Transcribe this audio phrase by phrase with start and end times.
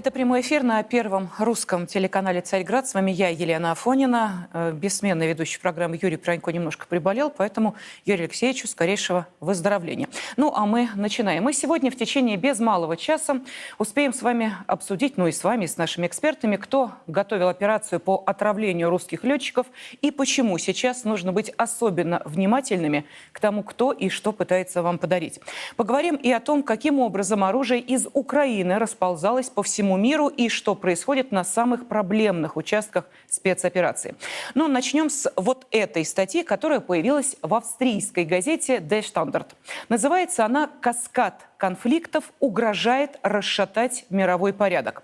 [0.00, 2.88] Это прямой эфир на первом русском телеканале «Царьград».
[2.88, 7.74] С вами я, Елена Афонина, э, бессменный ведущий программы Юрий Пронько немножко приболел, поэтому
[8.06, 10.08] Юрию Алексеевичу скорейшего выздоровления.
[10.38, 11.44] Ну, а мы начинаем.
[11.44, 13.42] Мы сегодня в течение без малого часа
[13.76, 18.22] успеем с вами обсудить, ну и с вами, с нашими экспертами, кто готовил операцию по
[18.24, 19.66] отравлению русских летчиков
[20.00, 25.40] и почему сейчас нужно быть особенно внимательными к тому, кто и что пытается вам подарить.
[25.76, 30.48] Поговорим и о том, каким образом оружие из Украины расползалось по всему всему миру и
[30.48, 34.14] что происходит на самых проблемных участках спецоперации.
[34.54, 39.48] Но начнем с вот этой статьи, которая появилась в австрийской газете Der Standard.
[39.88, 45.02] Называется она «Каскад конфликтов угрожает расшатать мировой порядок.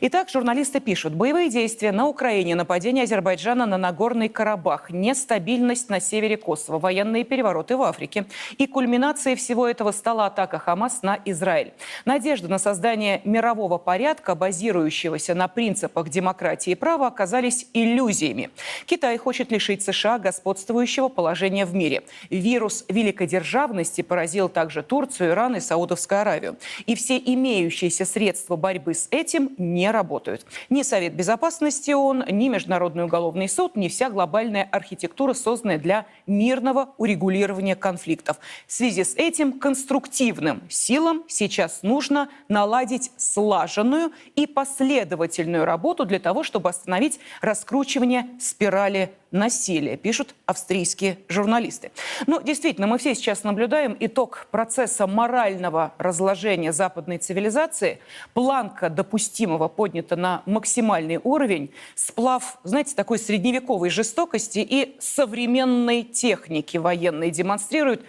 [0.00, 6.38] Итак, журналисты пишут, боевые действия на Украине, нападение Азербайджана на Нагорный Карабах, нестабильность на севере
[6.38, 8.24] Косово, военные перевороты в Африке.
[8.56, 11.74] И кульминацией всего этого стала атака Хамас на Израиль.
[12.06, 18.48] Надежды на создание мирового порядка, базирующегося на принципах демократии и права, оказались иллюзиями.
[18.86, 22.02] Китай хочет лишить США господствующего положения в мире.
[22.30, 26.56] Вирус великодержавности поразил также Турцию, Иран и Саудовскую Саудовскую Аравию.
[26.86, 30.46] И все имеющиеся средства борьбы с этим не работают.
[30.70, 36.90] Ни Совет Безопасности ООН, ни Международный уголовный суд, ни вся глобальная архитектура, созданная для мирного
[36.96, 38.38] урегулирования конфликтов.
[38.66, 46.42] В связи с этим конструктивным силам сейчас нужно наладить слаженную и последовательную работу для того,
[46.42, 51.90] чтобы остановить раскручивание спирали насилия, пишут австрийские журналисты.
[52.26, 58.00] Ну, действительно, мы все сейчас наблюдаем итог процесса морального разложения западной цивилизации.
[58.34, 61.70] Планка допустимого поднята на максимальный уровень.
[61.94, 68.02] Сплав, знаете, такой средневековой жестокости и современной техники военной демонстрирует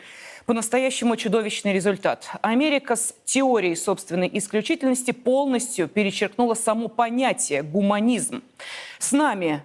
[0.45, 2.27] по-настоящему чудовищный результат.
[2.41, 8.41] Америка с теорией собственной исключительности полностью перечеркнула само понятие гуманизм.
[8.97, 9.63] С нами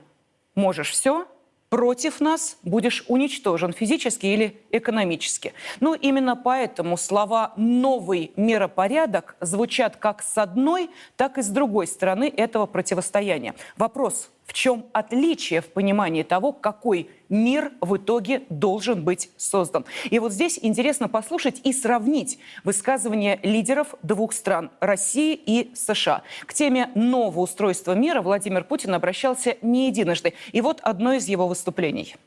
[0.55, 1.27] можешь все,
[1.75, 5.55] против нас будешь уничтожен физически или экономически.
[5.81, 12.33] Ну, именно поэтому слова «новый миропорядок» звучат как с одной, так и с другой стороны
[12.37, 13.57] этого противостояния.
[13.77, 19.85] Вопрос в чем отличие в понимании того, какой мир в итоге должен быть создан.
[20.11, 26.23] И вот здесь интересно послушать и сравнить высказывания лидеров двух стран– России и США.
[26.47, 30.35] К теме нового устройства мира Владимир Путин обращался не единожды.
[30.53, 32.17] И вот одно из его выступлений–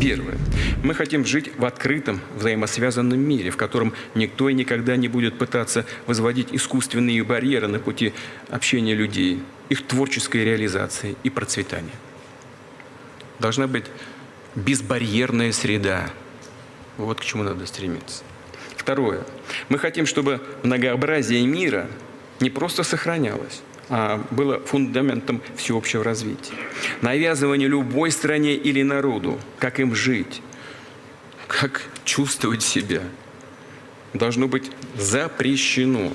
[0.00, 0.36] Первое.
[0.82, 5.86] Мы хотим жить в открытом, взаимосвязанном мире, в котором никто и никогда не будет пытаться
[6.06, 8.12] возводить искусственные барьеры на пути
[8.50, 11.94] общения людей, их творческой реализации и процветания.
[13.38, 13.86] Должна быть
[14.54, 16.10] безбарьерная среда.
[16.96, 18.22] Вот к чему надо стремиться.
[18.76, 19.24] Второе.
[19.68, 21.88] Мы хотим, чтобы многообразие мира
[22.40, 26.54] не просто сохранялось, а, было фундаментом всеобщего развития.
[27.00, 30.42] Навязывание любой стране или народу, как им жить,
[31.48, 33.02] как чувствовать себя,
[34.12, 36.12] должно быть запрещено.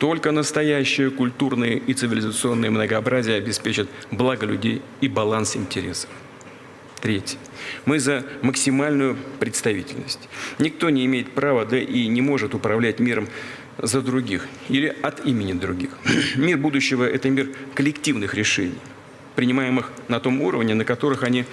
[0.00, 6.08] Только настоящее культурное и цивилизационное многообразие обеспечит благо людей и баланс интересов.
[7.02, 7.38] Третье.
[7.84, 10.30] Мы за максимальную представительность.
[10.58, 13.28] Никто не имеет права, да и не может управлять миром
[13.76, 15.90] за других или от имени других.
[16.36, 18.78] Мир будущего– это мир коллективных решений,
[19.36, 21.44] принимаемых на том уровне, на которых они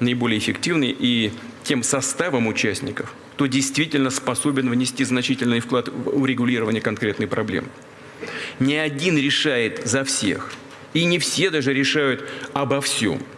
[0.00, 1.30] наиболее эффективны, и
[1.62, 7.68] тем составом участников, кто действительно способен внести значительный вклад в урегулирование конкретной проблемы.
[8.58, 10.52] Не один решает за всех,
[10.94, 13.22] и не все даже решают обо всем–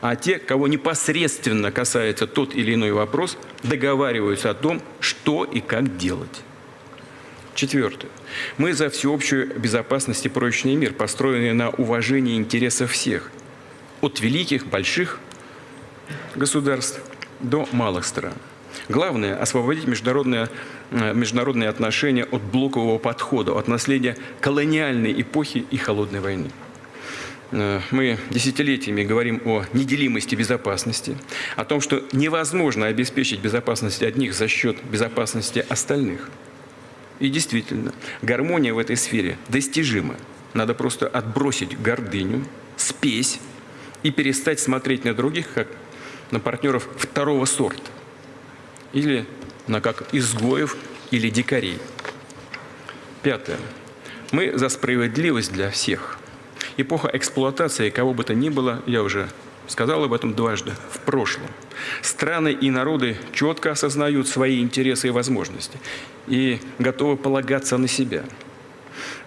[0.00, 5.98] а те, кого непосредственно касается тот или иной вопрос, договариваются о том, что и как
[5.98, 6.42] делать.
[7.54, 8.08] Четвертое.
[8.56, 13.30] Мы за всеобщую безопасность и прочный мир, построенный на уважении интересов всех,
[14.00, 15.18] от великих, больших
[16.34, 17.00] государств
[17.40, 18.34] до малых стран.
[18.88, 20.48] Главное– освободить международные, э,
[20.90, 26.50] международные отношения от блокового подхода, от наследия колониальной эпохи и холодной войны.
[27.52, 31.16] Э, мы десятилетиями говорим о неделимости безопасности,
[31.56, 36.30] о том, что невозможно обеспечить безопасность одних за счет безопасности остальных–
[37.20, 40.16] и действительно, гармония в этой сфере достижима.
[40.54, 42.44] Надо просто отбросить гордыню,
[42.76, 43.38] спесь
[44.02, 45.68] и перестать смотреть на других, как
[46.30, 47.90] на партнеров второго сорта.
[48.94, 49.26] Или
[49.70, 50.76] на как изгоев
[51.10, 51.78] или дикарей.
[53.22, 53.58] Пятое.
[54.32, 56.18] Мы за справедливость для всех.
[56.76, 59.28] Эпоха эксплуатации кого бы то ни было, я уже
[59.66, 61.46] сказал об этом дважды, в прошлом.
[62.02, 65.78] Страны и народы четко осознают свои интересы и возможности
[66.26, 68.24] и готовы полагаться на себя.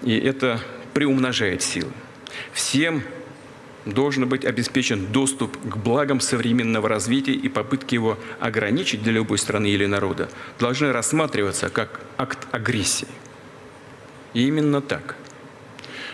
[0.01, 0.59] И это
[0.93, 1.91] приумножает силы.
[2.51, 3.03] Всем
[3.85, 9.67] должен быть обеспечен доступ к благам современного развития и попытки его ограничить для любой страны
[9.67, 13.07] или народа должны рассматриваться как акт агрессии.
[14.33, 15.15] И именно так.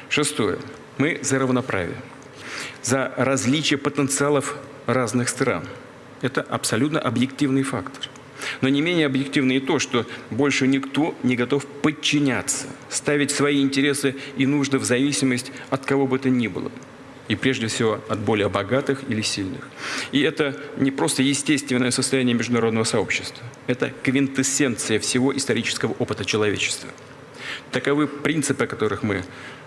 [0.10, 0.58] Шестое.
[0.98, 1.98] Мы за равноправие,
[2.82, 5.66] за различие потенциалов разных стран.
[6.22, 8.10] Это абсолютно объективный фактор.
[8.62, 14.16] Но не менее объективно и то, что больше никто не готов подчиняться, ставить свои интересы
[14.38, 16.72] и нужды в зависимость от кого бы то ни было–
[17.30, 19.62] и прежде всего от более богатых или сильных.
[20.12, 26.90] И это не просто естественное состояние международного сообщества, это квинтэссенция всего исторического опыта человечества.
[27.72, 29.24] Таковы принципы, которых мы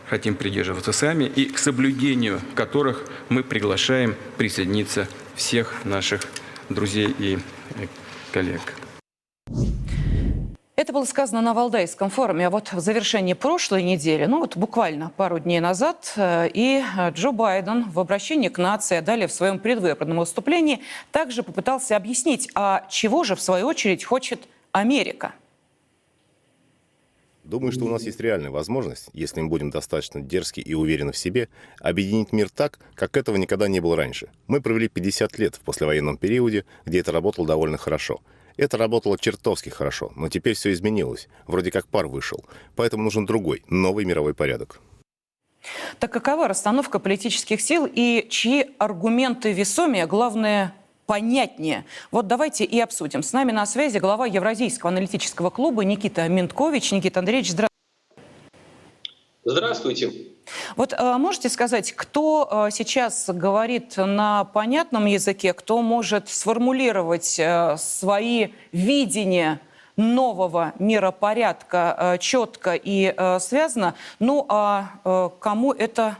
[0.09, 6.23] хотим придерживаться сами и к соблюдению которых мы приглашаем присоединиться всех наших
[6.69, 7.39] друзей и
[8.33, 8.61] коллег.
[10.83, 12.49] Это было сказано на Валдайском форуме.
[12.49, 16.83] А вот в завершении прошлой недели, ну вот буквально пару дней назад, э, и
[17.13, 20.81] Джо Байден в обращении к нации, а далее в своем предвыборном выступлении,
[21.13, 24.41] также попытался объяснить, а чего же в свою очередь хочет
[24.73, 25.37] Америка.
[27.45, 31.17] Думаю, что у нас есть реальная возможность, если мы будем достаточно дерзки и уверены в
[31.17, 34.31] себе, объединить мир так, как этого никогда не было раньше.
[34.49, 38.21] Мы провели 50 лет в послевоенном периоде, где это работало довольно хорошо–
[38.57, 41.29] это работало чертовски хорошо, но теперь все изменилось.
[41.47, 42.45] Вроде как пар вышел.
[42.77, 44.81] Поэтому нужен другой, новый мировой порядок.
[45.99, 50.75] Так какова расстановка политических сил и чьи аргументы весомее, главное,
[51.07, 51.85] понятнее?
[52.11, 53.23] Вот давайте и обсудим.
[53.23, 56.93] С нами на связи глава Евразийского аналитического клуба Никита Менткович.
[56.93, 57.72] Никита Андреевич, здравствуйте.
[59.45, 60.13] Здравствуйте.
[60.77, 67.77] Вот э, можете сказать, кто э, сейчас говорит на понятном языке, кто может сформулировать э,
[67.77, 69.61] свои видения
[69.97, 76.17] нового миропорядка четко и связано, ну а кому это,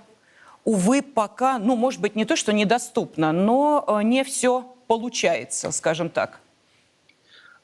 [0.65, 6.41] увы, пока, ну, может быть, не то, что недоступно, но не все получается, скажем так?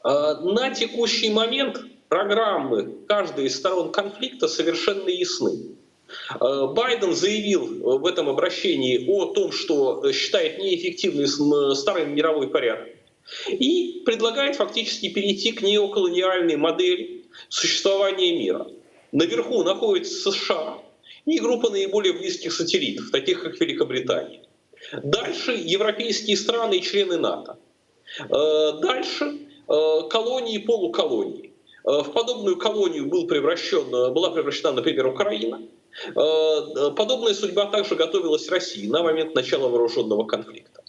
[0.02, 1.78] На текущий момент
[2.08, 5.76] программы каждой из сторон конфликта совершенно ясны.
[6.40, 12.88] Э, Байден заявил в этом обращении о том, что считает неэффективным старый мировой порядок
[13.48, 18.66] и предлагает фактически перейти к неоколониальной модели существования мира.
[19.12, 20.78] Наверху находится США
[21.26, 24.42] и группа наиболее близких сателлитов, таких как Великобритания.
[25.02, 27.58] Дальше европейские страны и члены НАТО.
[28.20, 29.38] Э, дальше
[29.68, 31.47] э, колонии и полуколонии.
[31.84, 35.62] В подобную колонию был превращен, была превращена, например, Украина–
[36.06, 40.82] Э, подобная судьба также готовилась России на момент начала вооруженного конфликта.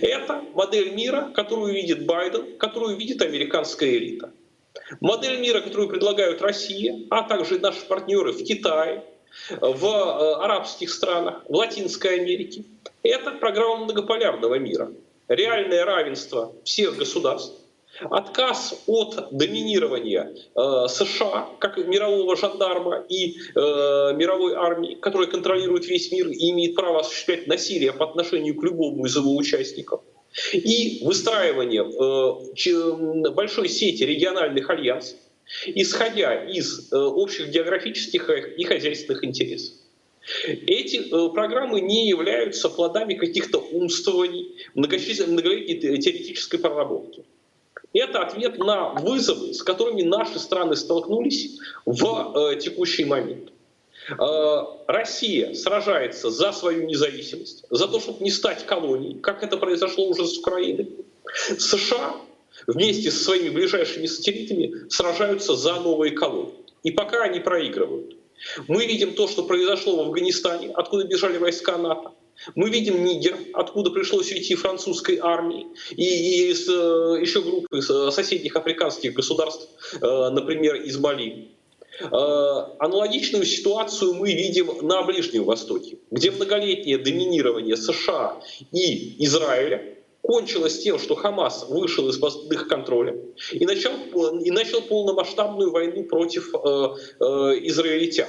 [0.00, 4.32] Это модель мира, которую видит Байден, которую видит американская элита.
[5.00, 9.04] Модель мира, которую предлагают Россия, а также наши партнеры в Китае,
[9.60, 12.64] в э, арабских странах, в Латинской Америке.
[13.02, 14.90] Это программа многополярного мира.
[15.28, 17.60] Реальное равенство всех государств,
[18.00, 23.58] Отказ от доминирования э, США как мирового жандарма и э,
[24.14, 29.06] мировой армии, которая контролирует весь мир и имеет право осуществлять насилие по отношению к любому
[29.06, 30.02] из его участников,
[30.52, 35.18] и выстраивание э, большой сети региональных альянсов,
[35.66, 39.74] исходя из э, общих географических и хозяйственных интересов.
[40.44, 47.24] Эти э, программы не являются плодами каких-то умствований, многолетней теоретической проработки.
[47.92, 53.50] Это ответ на вызовы, с которыми наши страны столкнулись в э, текущий момент.
[54.10, 60.08] Э, Россия сражается за свою независимость, за то, чтобы не стать колонией, как это произошло
[60.08, 60.90] уже с Украиной.
[61.58, 62.16] США
[62.66, 66.54] вместе со своими ближайшими сателлитами сражаются за новые колонии.
[66.82, 68.16] И пока они проигрывают.
[68.68, 72.12] Мы видим то, что произошло в Афганистане, откуда бежали войска НАТО.
[72.54, 78.56] Мы видим Нигер, откуда пришлось уйти французской армии, и, из э, еще группы э, соседних
[78.56, 79.68] африканских государств,
[80.00, 81.48] э, например, из Мали.
[82.00, 88.40] Аналогичную ситуацию мы видим на Ближнем Востоке, где многолетнее доминирование США
[88.70, 93.16] и Израиля кончилось тем, что Хамас вышел из-под их контроля
[93.52, 93.92] и начал,
[94.38, 97.24] и начал полномасштабную войну против э, э,
[97.62, 98.28] израильтян.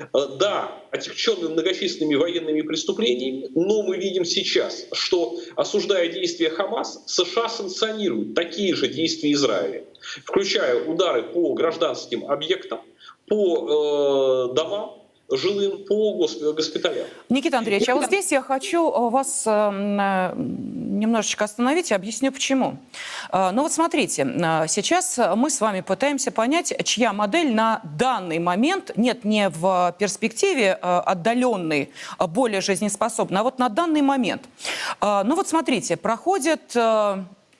[0.00, 7.48] Э, да, отягченный многочисленными военными преступлениями, но мы видим сейчас, что, осуждая действия Хамас, США
[7.48, 9.84] санкционируют такие же действия Израиля,
[10.24, 12.80] включая удары по гражданским объектам,
[13.26, 14.99] по э, домам,
[15.30, 17.06] жилым по госпиталям.
[17.28, 19.70] Никита Андреевич, а вот здесь я хочу вас э,
[20.36, 22.76] немножечко остановить и объясню почему.
[23.32, 28.38] Э, ну вот смотрите, э, сейчас мы с вами пытаемся понять, чья модель на данный
[28.38, 34.42] момент, нет, не в перспективе отдаленной, более жизнеспособна, а вот на данный момент.
[35.00, 36.76] Ну вот смотрите, проходят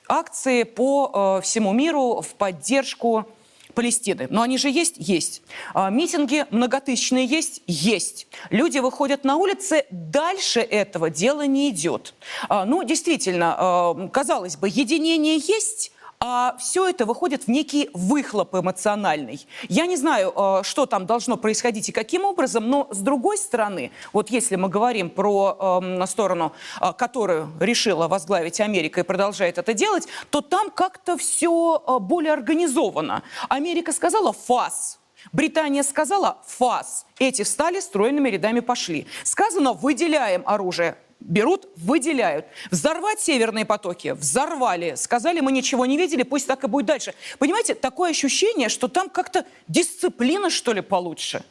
[0.07, 3.27] акции по всему миру в поддержку
[3.71, 4.27] Палестины.
[4.29, 4.95] Но они же есть?
[4.97, 5.41] Есть.
[5.73, 7.61] А, митинги многотысячные есть?
[7.67, 8.27] Есть.
[8.49, 12.13] Люди выходят на улицы, дальше этого дела не идет.
[12.49, 18.53] А, ну, действительно, а, казалось бы, единение есть, а все это выходит в некий выхлоп
[18.55, 19.45] эмоциональный.
[19.67, 23.91] Я не знаю, э, что там должно происходить и каким образом, но с другой стороны,
[24.13, 29.73] вот если мы говорим про э, сторону, э, которую решила возглавить Америка и продолжает это
[29.73, 33.23] делать, то там как-то все э, более организовано.
[33.49, 34.99] Америка сказала «фас»,
[35.31, 37.05] Британия сказала «фас».
[37.19, 39.07] Эти встали, стройными рядами пошли.
[39.23, 42.45] Сказано «выделяем оружие» берут, выделяют.
[42.69, 44.09] Взорвать северные потоки?
[44.09, 44.95] Взорвали.
[44.95, 47.13] Сказали, мы ничего не видели, пусть так и будет дальше.
[47.39, 51.43] Понимаете, такое ощущение, что там как-то дисциплина, что ли, получше.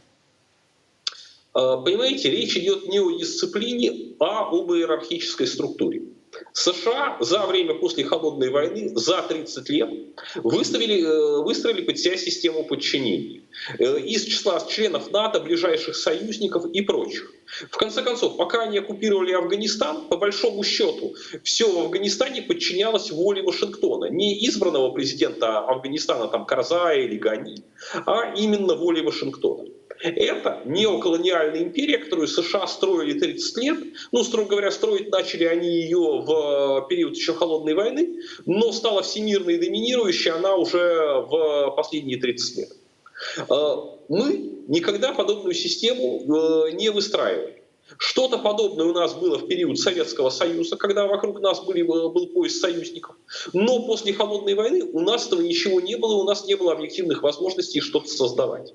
[1.52, 6.02] А, понимаете, речь идет не о дисциплине, а об иерархической структуре.
[6.52, 9.90] США за время после холодной войны, за 30 лет,
[10.36, 13.42] выставили, э, выстроили под себя систему подчинения
[13.78, 17.32] э, из числа членов НАТО, ближайших союзников и прочих.
[17.70, 23.42] В конце концов, пока они оккупировали Афганистан, по большому счету, все в Афганистане подчинялось воле
[23.42, 24.06] Вашингтона.
[24.06, 27.64] Не избранного президента Афганистана, там, Карзая или Гани,
[28.06, 29.64] а именно воле Вашингтона.
[29.98, 33.78] Это неоколониальная империя, которую США строили 30 лет.
[34.12, 39.58] Ну, строго говоря, строить начали они ее в период еще холодной войны, но стала всемирной
[39.58, 40.78] доминирующей она уже
[41.28, 42.72] в последние 30 лет.
[43.48, 43.76] Э,
[44.08, 47.62] мы никогда подобную систему э, не выстраивали.
[47.98, 52.28] Что-то подобное у нас было в период Советского Союза, когда вокруг нас были, э, был
[52.28, 53.16] пояс союзников.
[53.52, 57.22] Но после холодной войны у нас этого ничего не было, у нас не было объективных
[57.22, 58.72] возможностей что-то создавать.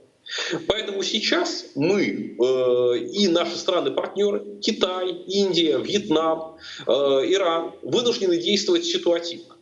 [0.68, 9.56] Поэтому сейчас мы э, и наши страны-партнеры, Китай, Индия, Вьетнам, э, Иран, вынуждены действовать ситуативно.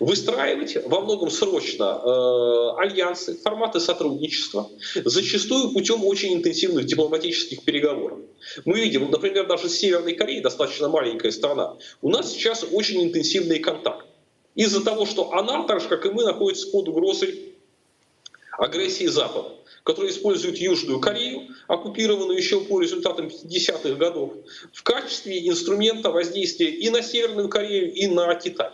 [0.00, 4.70] Выстраивать во многом срочно э, альянсы, форматы сотрудничества,
[5.04, 8.20] зачастую путем очень интенсивных дипломатических переговоров.
[8.64, 13.60] Мы видим, например, даже с Северной Кореей, достаточно маленькая страна, у нас сейчас очень интенсивные
[13.60, 14.06] контакты.
[14.54, 17.45] Из-за того, что она, так же как и мы, находится под угрозой
[18.58, 24.32] агрессии Запада который использует Южную Корею, оккупированную еще по результатам 50-х годов,
[24.72, 28.70] в качестве инструмента воздействия и на Северную Корею, и на Китай.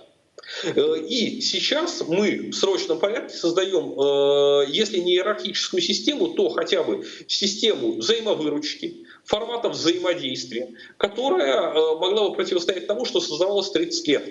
[0.65, 6.83] Э, и сейчас мы в срочном порядке создаем, э, если не иерархическую систему, то хотя
[6.83, 14.31] бы систему взаимовыручки, форматов взаимодействия, которая э, могла бы противостоять тому, что создавалось 30 лет.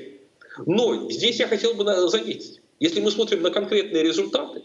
[0.65, 4.63] Но здесь я хотел бы заметить, если мы смотрим на конкретные результаты,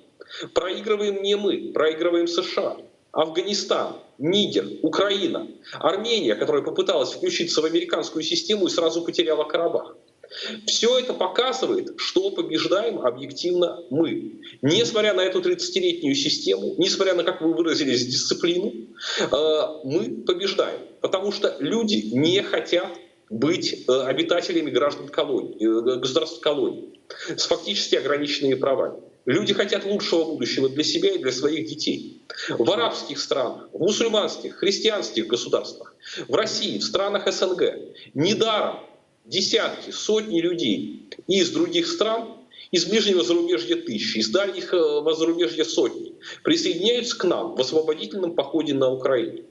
[0.55, 2.76] Проигрываем не мы, проигрываем США,
[3.12, 9.97] Афганистан, Нигер, Украина, Армения, которая попыталась включиться в американскую систему и сразу потеряла Карабах.
[10.66, 14.40] Все это показывает, что побеждаем объективно мы.
[14.61, 18.73] Несмотря на эту 30-летнюю систему, несмотря на, как вы выразились, дисциплину,
[19.21, 20.81] э, мы побеждаем.
[21.00, 22.88] Потому что люди не хотят
[23.31, 27.00] быть э, обитателями граждан колонии, э, государств колонии
[27.37, 29.00] с фактически ограниченными правами.
[29.26, 32.23] Люди хотят лучшего будущего для себя и для своих детей.
[32.49, 35.97] В арабских странах, в мусульманских, христианских государствах,
[36.28, 37.62] в России, в странах СНГ
[38.14, 38.78] недаром
[39.25, 42.37] десятки, сотни людей из других стран,
[42.71, 46.14] из ближнего зарубежья тысячи, из дальних э, зарубежья сотни,
[46.45, 49.42] присоединяются к нам в освободительном походе на Украину.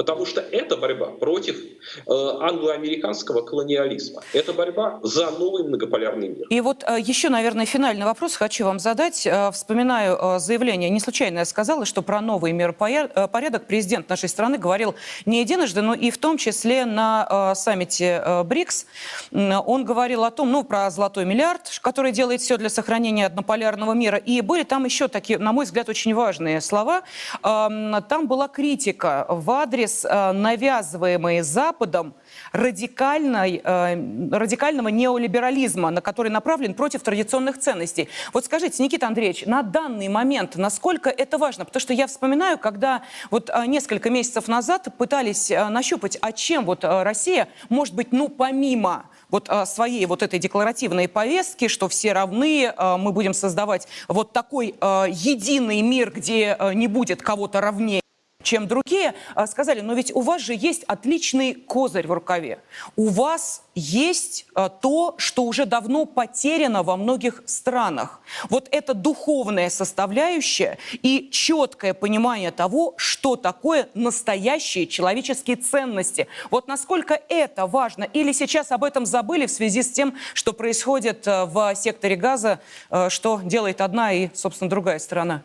[0.00, 4.22] Потому что это борьба против э, англо-американского колониализма.
[4.32, 6.46] Это борьба за новый многополярный мир.
[6.48, 9.26] И вот э, еще, наверное, финальный вопрос хочу вам задать.
[9.26, 14.94] Э, вспоминаю заявление, не случайно я сказала, что про новый миропорядок президент нашей страны говорил
[15.26, 18.86] не единожды, но и в том числе на саммите БРИКС.
[19.32, 24.16] Он говорил о том, ну, про золотой миллиард, который делает все для сохранения однополярного мира.
[24.16, 27.02] И были там еще такие, на мой взгляд, очень важные слова.
[27.42, 32.14] Там была критика в адрес адрес э, навязываемой Западом
[32.52, 38.08] радикальной, э, радикального неолиберализма, на который направлен против традиционных ценностей.
[38.32, 41.64] Вот скажите, Никита Андреевич, на данный момент насколько это важно?
[41.64, 46.84] Потому что я вспоминаю, когда вот э, несколько месяцев назад пытались нащупать, а чем вот
[46.84, 53.12] Россия может быть, ну, помимо вот своей вот этой декларативной повестки, что все равны, мы
[53.12, 58.00] будем создавать вот такой единый мир, где не будет кого-то равнее
[58.42, 62.60] чем другие, а, сказали, но ведь у вас же есть отличный козырь в рукаве.
[62.96, 68.20] У вас есть а, то, что уже давно потеряно во многих странах.
[68.48, 76.26] Вот это духовная составляющая и четкое понимание того, что такое настоящие человеческие ценности.
[76.50, 78.04] Вот насколько это важно.
[78.04, 82.60] Или сейчас об этом забыли в связи с тем, что происходит а, в секторе газа,
[83.08, 85.42] что делает одна и, собственно, другая сторона.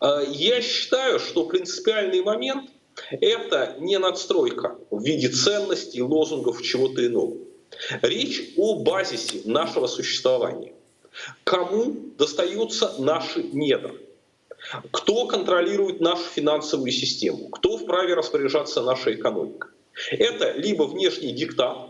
[0.00, 2.70] Э, я считаю, что принципиальный момент–
[3.10, 7.36] это не надстройка в виде ценностей, лозунгов, чего-то иного.
[8.02, 10.72] Речь о базисе нашего существования.
[11.44, 13.94] Кому достаются наши недра?
[14.90, 17.48] Кто контролирует нашу финансовую систему?
[17.48, 19.70] Кто вправе распоряжаться нашей экономикой?
[20.10, 21.89] Это либо внешний диктат,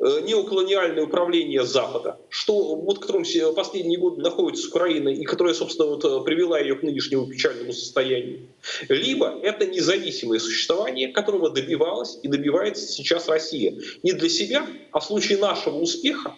[0.00, 6.24] неоколониальное управление Запада, что, вот, которым последние годы находится Украина и которая, собственно, вот, э,
[6.24, 8.48] привела ее к нынешнему печальному состоянию.
[8.88, 13.74] Либо это независимое существование, которого добивалась и добивается сейчас Россия.
[14.02, 16.34] Не для себя, а в случае нашего успеха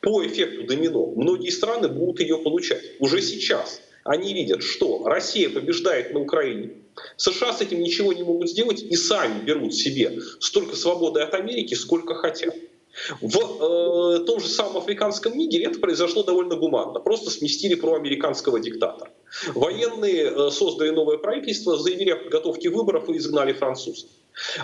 [0.00, 2.82] по эффекту домино многие страны будут ее получать.
[3.00, 6.70] Уже сейчас они видят, что Россия побеждает на Украине,
[7.16, 11.74] США с этим ничего не могут сделать и сами берут себе столько свободы от Америки,
[11.74, 12.54] сколько хотят.
[13.20, 17.00] В э, том же самом африканском Нигере это произошло довольно гуманно.
[17.00, 19.10] Просто сместили проамериканского диктатора.
[19.54, 24.08] Военные э, создали новое правительство, заявили о подготовке выборов и изгнали французов.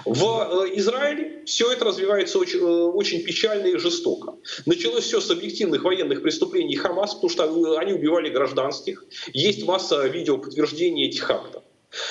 [0.05, 4.35] В э, Израиле все это развивается очень, э, очень печально и жестоко.
[4.67, 9.05] Началось все с объективных военных преступлений Хамас, потому что они убивали гражданских.
[9.33, 11.63] Есть масса видео подтверждения этих актов.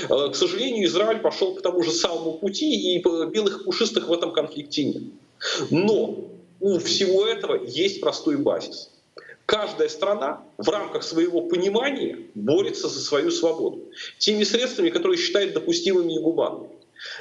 [0.10, 4.34] Э, к сожалению, Израиль пошел по тому же самому пути, и белых пушистых в этом
[4.34, 5.04] конфликте нет.
[5.69, 6.29] Но
[6.60, 8.89] у всего этого есть простой базис.
[9.45, 16.15] Каждая страна в рамках своего понимания борется за свою свободу теми средствами, которые считает допустимыми
[16.15, 16.69] и гуманными.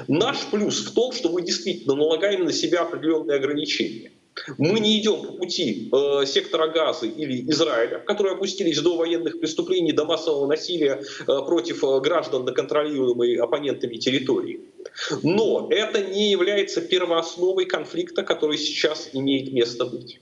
[0.06, 4.12] Наш плюс в том, что мы действительно налагаем на себя определенные ограничения.
[4.56, 9.92] Мы не идем по пути э, сектора Газы или Израиля, которые опустились до военных преступлений,
[9.92, 14.60] до массового насилия э, против э, граждан на контролируемой оппонентами территории.
[15.22, 20.20] Но это не является первоосновой конфликта, который сейчас имеет место быть.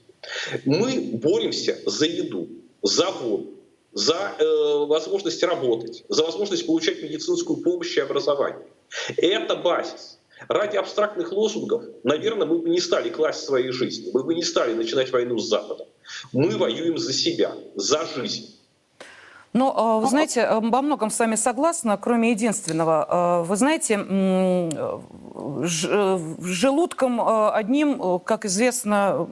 [0.65, 2.49] Мы боремся за еду,
[2.83, 3.55] за воду,
[3.93, 4.45] за э,
[4.87, 8.67] возможность работать, за возможность получать медицинскую помощь и образование.
[9.17, 10.19] Это базис.
[10.49, 14.73] Ради абстрактных лозунгов, наверное, мы бы не стали класть своей жизни, мы бы не стали
[14.73, 15.87] начинать войну с Западом.
[16.33, 18.57] Мы воюем за себя, за жизнь.
[19.53, 23.43] Но, ну, вы знаете, во многом с вами согласна, кроме единственного.
[23.45, 23.99] Вы знаете,
[26.41, 27.21] желудком
[27.53, 29.27] одним, как известно,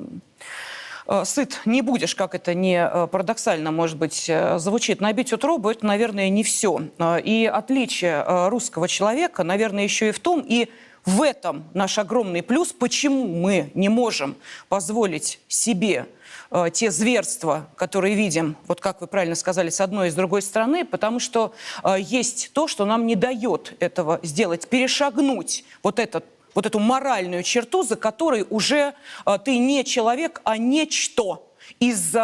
[1.22, 5.00] сыт не будешь, как это не парадоксально, может быть, звучит.
[5.00, 6.80] Набить утробу– это, наверное, не все.
[7.22, 10.68] И отличие русского человека, наверное, еще и в том, и
[11.04, 14.34] в этом наш огромный плюс, почему мы не можем
[14.68, 16.06] позволить себе
[16.50, 20.42] э, те зверства, которые видим, вот как вы правильно сказали, с одной и с другой
[20.42, 26.24] стороны, потому что э, есть то, что нам не дает этого сделать, перешагнуть вот этот
[26.54, 28.94] вот эту моральную черту, за которой уже
[29.26, 31.42] э, ты не человек, а нечто
[31.80, 32.14] из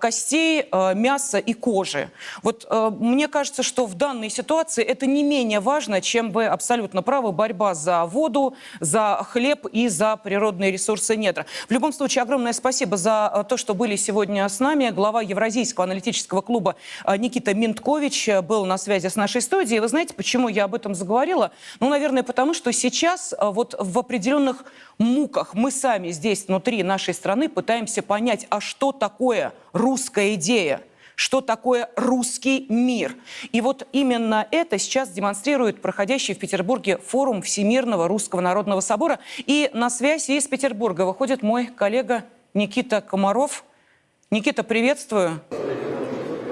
[0.00, 2.10] костей, э, мяса и кожи.
[2.42, 7.02] Вот э, мне кажется, что в данной ситуации это не менее важно, чем вы абсолютно
[7.02, 11.46] правы, борьба за воду, за хлеб и за природные ресурсы недра.
[11.68, 14.90] В любом случае, огромное спасибо за э, то, что были сегодня с нами.
[14.90, 16.76] Глава Евразийского аналитического клуба
[17.18, 19.80] Никита Минткович был на связи с нашей студией.
[19.80, 21.50] Вы знаете, почему я об этом заговорила?
[21.80, 24.64] Ну, наверное, потому что сейчас вот в определенных
[24.98, 30.82] муках мы сами здесь, внутри нашей страны, пытаемся понять, а что такое русская идея,
[31.14, 33.16] что такое русский мир.
[33.52, 39.18] И вот именно это сейчас демонстрирует проходящий в Петербурге форум Всемирного Русского Народного Собора.
[39.38, 43.64] И на связь из Петербурга выходит мой коллега Никита Комаров.
[44.30, 45.40] Никита, приветствую.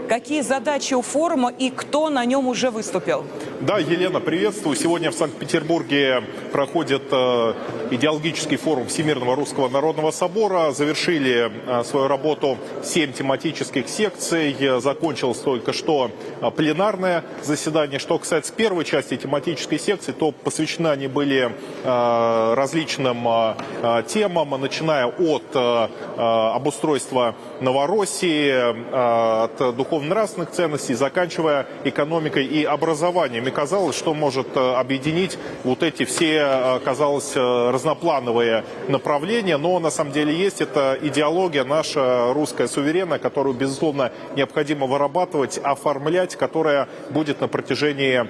[0.09, 3.25] Какие задачи у форума и кто на нем уже выступил?
[3.61, 4.77] Да, Елена, приветствую.
[4.77, 7.55] Сегодня в Санкт-Петербурге проходит э,
[7.91, 10.71] идеологический форум Всемирного Русского Народного Собора.
[10.71, 14.55] Завершили э, свою работу семь тематических секций.
[14.79, 17.99] Закончилось только что э, пленарное заседание.
[17.99, 21.51] Что касается первой части тематической секции, то посвящены они были
[21.83, 31.67] э, различным э, э темам, начиная от э, обустройства Новороссии, э, от духовно-нравственных ценностей, заканчивая
[31.85, 33.47] экономикой и образованием.
[33.47, 40.13] отдаленными казалось, что может э, объединить вот эти все, казалось, разноплановые направления, но на самом
[40.13, 47.49] деле есть это идеология наша русская суверенная, которую, безусловно, необходимо вырабатывать, оформлять, которая будет на
[47.49, 48.27] протяжении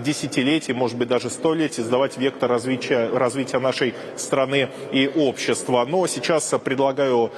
[0.00, 5.86] десятилетий, может быть, даже столетий сдавать вектор развития, развития нашей страны и общества.
[5.88, 7.30] Но сейчас предлагаю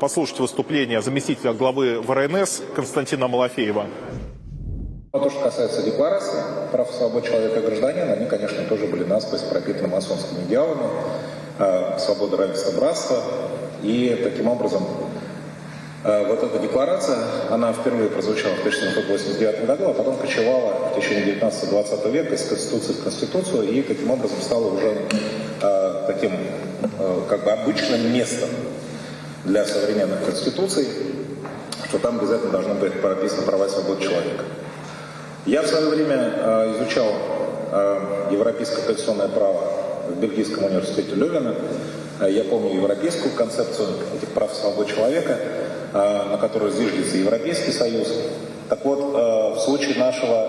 [0.00, 3.86] послушать выступление заместителя главы ВРНС Константина Малафеева.
[5.16, 9.40] Но то, что касается декларации прав свобод человека и гражданина, они, конечно, тоже были насквозь
[9.40, 10.90] пропитаны масонскими идеалами,
[11.58, 13.22] э, свобода, равенство, братство.
[13.82, 14.86] И таким образом
[16.04, 17.16] э, вот эта декларация,
[17.50, 22.92] она впервые прозвучала в 1789 году, а потом кочевала в течение 19-20 века из Конституции
[22.92, 24.98] в Конституцию и таким образом стала уже
[25.62, 26.32] э, таким
[26.98, 28.50] э, как бы обычным местом
[29.44, 30.86] для современных конституций,
[31.88, 34.44] что там обязательно должны быть прописаны права и свободы человека.
[35.46, 37.06] Я в свое время э, изучал
[37.70, 39.62] э, европейское конституционное право
[40.08, 41.54] в Бельгийском университете Левина.
[42.20, 45.38] Э, я помню европейскую концепцию этих прав и свобод человека,
[45.92, 48.08] на которую зиждется Европейский Союз.
[48.68, 50.48] Так вот, в случае нашего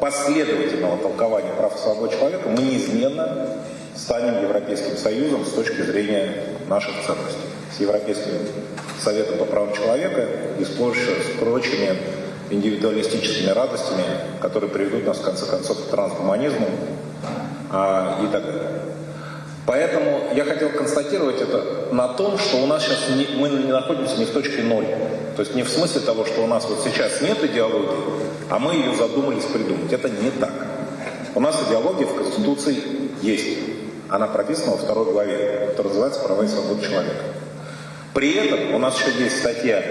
[0.00, 3.48] последовательного толкования прав и свобод человека мы неизменно
[3.94, 6.32] станем Европейским Союзом с точки зрения
[6.68, 7.51] наших ценностей.
[7.76, 8.32] С Европейским
[9.02, 10.26] Советом по правам человека
[10.58, 11.96] и с прочими
[12.50, 14.04] индивидуалистическими радостями,
[14.40, 16.68] которые приведут нас, в конце концов, к трансгуманизму
[17.70, 18.82] а, и так далее.
[19.64, 24.16] Поэтому я хотел констатировать это на том, что у нас сейчас не, мы не находимся
[24.16, 24.86] не в точке ноль.
[25.36, 27.88] То есть не в смысле того, что у нас вот сейчас нет идеологии,
[28.50, 29.92] а мы ее задумались придумать.
[29.92, 30.52] Это не так.
[31.34, 32.76] У нас идеология в Конституции
[33.22, 33.58] есть.
[34.08, 37.41] Она прописана во второй главе, которая называется «Права и свободы человека».
[38.14, 39.82] При этом у нас еще есть статья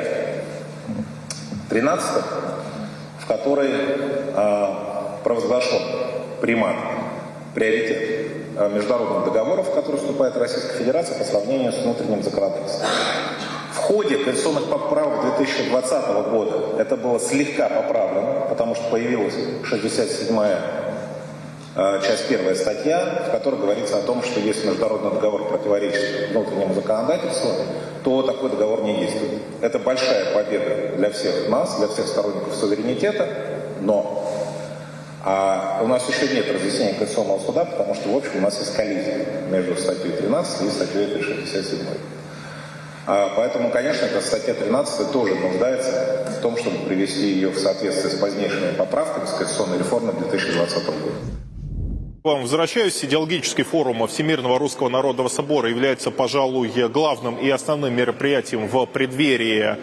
[1.70, 2.24] 13,
[3.20, 4.68] в которой э,
[5.24, 5.80] провозглашен
[6.40, 6.76] примат,
[7.56, 12.88] приоритет э, международных договоров, в которые вступает Российская Федерация по сравнению с внутренним законодательством.
[13.74, 20.81] В ходе конституционных поправок 2020 года это было слегка поправлено, потому что появилась 67-я э,
[21.76, 27.52] часть первая статья, в которой говорится о том, что если международный договор противоречит внутреннему законодательству,
[28.04, 29.42] то такой договор не действует.
[29.62, 33.28] Это большая победа для всех нас, для всех сторонников суверенитета,
[33.80, 34.18] но
[35.24, 38.76] а у нас еще нет разъяснения Конституционного суда, потому что, в общем, у нас есть
[38.76, 41.80] коллизия между статьей 13 и статьей 67.
[43.06, 48.12] А, поэтому, конечно, эта статья 13 тоже нуждается в том, чтобы привести ее в соответствие
[48.16, 51.16] с позднейшими поправками с Конституционной реформы 2020 года
[52.24, 53.04] вам возвращаюсь.
[53.04, 59.78] Идеологический форум Всемирного Русского Народного Собора является, пожалуй, главным и основным мероприятием в преддверии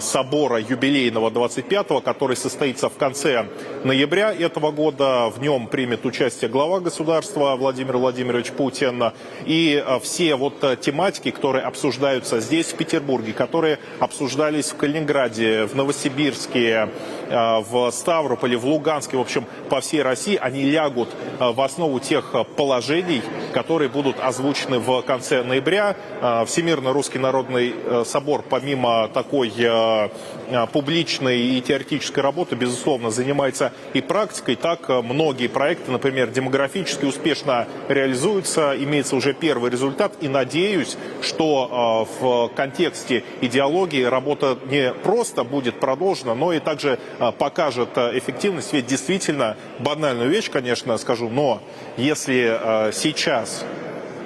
[0.00, 3.46] собора юбилейного 25-го, который состоится в конце
[3.84, 5.28] ноября этого года.
[5.28, 9.12] В нем примет участие глава государства Владимир Владимирович Путин.
[9.46, 15.64] И э, все вот э, тематики, которые обсуждаются здесь, в Петербурге, которые обсуждались в Калининграде,
[15.64, 16.88] в Новосибирске,
[17.30, 21.08] в Ставрополе, в Луганске, в общем, по всей России, они лягут
[21.38, 25.96] в основу тех положений, которые будут озвучены в конце ноября.
[26.20, 29.08] Э, Всемирный Русский Народный э, Собор, помимо
[29.38, 34.56] такой э, публичной и теоретической работы, безусловно, занимается и практикой.
[34.56, 40.12] Так многие проекты, например, демографически успешно реализуются, имеется уже первый результат.
[40.20, 46.98] И надеюсь, что в контексте идеологии работа не просто будет продолжена, но и также
[47.38, 48.72] покажет эффективность.
[48.72, 51.62] Ведь действительно, банальную вещь, конечно, скажу, но
[51.96, 53.64] если э, сейчас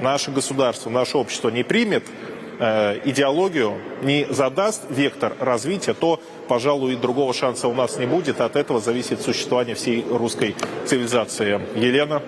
[0.01, 2.05] наше государство, наше общество не примет
[2.59, 8.41] э, идеологию, не задаст вектор развития, то, пожалуй, другого шанса у нас не будет.
[8.41, 10.55] От этого зависит существование всей русской
[10.87, 11.61] цивилизации.
[11.75, 12.23] Елена?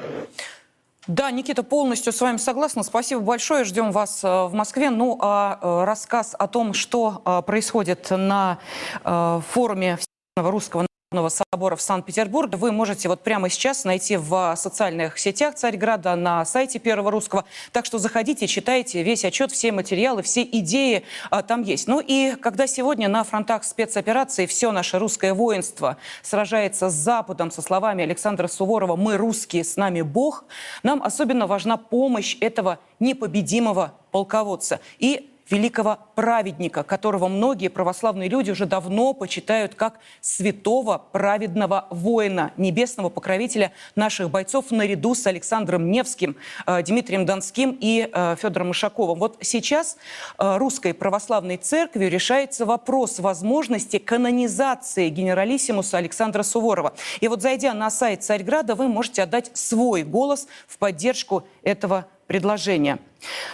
[1.06, 2.82] Да, Никита, полностью с вами согласна.
[2.82, 3.64] Спасибо большое.
[3.64, 4.90] Ждем вас э, в Москве.
[4.90, 8.58] Ну, а рассказ о том, что происходит на
[9.04, 9.98] форуме
[10.36, 10.86] русского
[11.28, 16.78] собора в Санкт-Петербурге вы можете вот прямо сейчас найти в социальных сетях Царьграда, на сайте
[16.78, 17.44] Первого Русского.
[17.72, 21.86] Так что заходите, читайте весь отчет, все материалы, все идеи а, там есть.
[21.86, 27.62] Ну и когда сегодня на фронтах спецоперации все наше русское воинство сражается с Западом, со
[27.62, 30.44] словами Александра Суворова «Мы русские, с нами Бог»,
[30.82, 34.80] нам особенно важна помощь этого непобедимого полководца.
[34.98, 43.08] И великого праведника, которого многие православные люди уже давно почитают как святого праведного воина, небесного
[43.08, 49.18] покровителя наших бойцов наряду с Александром Невским, э, Дмитрием Донским и э, Федором Ишаковым.
[49.18, 49.96] Вот сейчас
[50.38, 56.94] э, русской православной церковью решается вопрос возможности канонизации генералиссимуса Александра Суворова.
[57.20, 62.98] И вот зайдя на сайт Царьграда, вы можете отдать свой голос в поддержку этого предложения.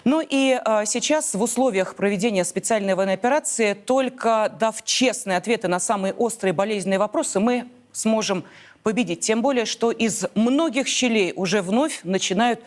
[0.04, 5.80] Ну и э, сейчас в условиях проведения специальной военной операции, только дав честные ответы на
[5.80, 8.44] самые острые болезненные вопросы, мы сможем
[8.82, 9.20] победить.
[9.20, 12.60] Тем более, что из многих щелей уже вновь начинают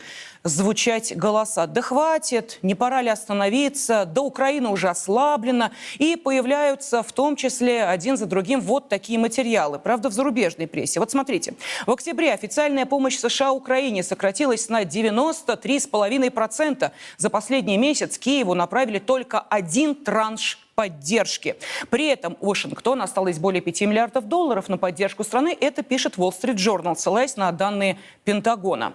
[0.44, 1.68] звучать голоса.
[1.68, 5.72] Да хватит, не пора ли остановиться, да Украина уже ослаблена.
[5.98, 9.80] И появляются в том числе один за другим вот такие материалы.
[9.80, 11.00] Правда, в зарубежной прессе.
[11.00, 11.54] Вот смотрите.
[11.88, 16.92] В октябре официальная помощь США Украине сократилась на 93,5%.
[17.18, 21.56] За последний месяц Киеву направили только один транш поддержки.
[21.90, 25.56] При этом Вашингтон осталось более 5 миллиардов долларов на поддержку страны.
[25.60, 28.94] Это пишет Wall Street Journal, ссылаясь на данные Пентагона.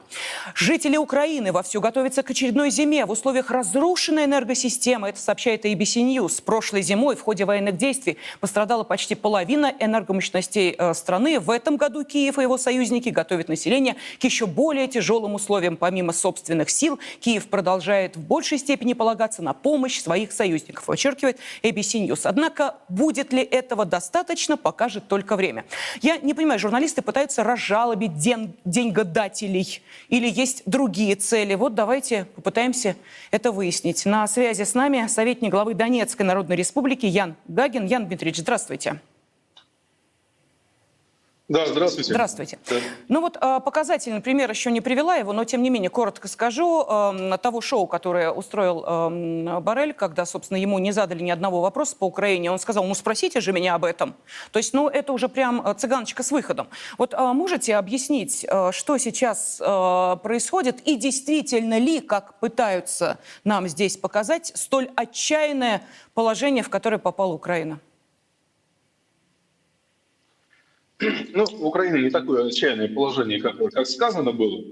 [0.55, 5.09] Жители Украины вовсю готовятся к очередной зиме в условиях разрушенной энергосистемы.
[5.09, 6.43] Это сообщает ABC News.
[6.43, 11.39] Прошлой зимой в ходе военных действий пострадала почти половина энергомощностей э, страны.
[11.39, 15.77] В этом году Киев и его союзники готовят население к еще более тяжелым условиям.
[15.77, 21.39] Помимо собственных сил, Киев продолжает в большей степени полагаться на помощь своих союзников, подчеркивает
[21.71, 22.21] ABC News.
[22.25, 25.65] Однако будет ли этого достаточно, покажет только время.
[26.03, 31.55] Я не понимаю, журналисты пытаются разжалобить ден деньгодателей или есть другие цели.
[31.55, 32.97] Вот давайте попытаемся
[33.31, 34.05] это выяснить.
[34.07, 37.87] На связи с нами советник главы Донецкой Народной Республики Ян Гагин.
[37.87, 39.01] Ян Дмитриевич, здравствуйте.
[41.49, 42.13] Да, здравствуйте.
[42.13, 42.59] Здравствуйте.
[42.69, 42.77] Да.
[43.09, 46.85] Ну вот а, показательный пример еще не привела его, но тем не менее коротко скажу.
[46.87, 51.97] Э, того шоу, которое устроил э, Барель, когда, собственно, ему не задали ни одного вопроса
[51.97, 54.15] по Украине, он сказал, ну спросите же меня об этом.
[54.53, 56.69] То есть, ну это уже прям э, цыганочка с выходом.
[56.99, 64.53] Вот а можете объяснить, что сейчас происходит и действительно ли, как пытаются нам здесь показать,
[64.55, 65.83] столь отчаянное
[66.13, 67.81] положение, в которое попала Украина?
[71.35, 74.65] Ну, в Украине не такое отчаянное положение, как, как сказано было.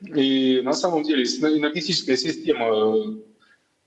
[0.00, 3.20] И на самом деле энергетическая система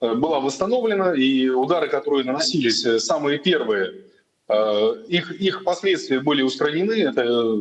[0.01, 4.05] э, была восстановлена, и удары, которые наносились, э, самые первые,
[4.47, 6.93] э, их, их последствия были устранены.
[6.93, 7.60] Это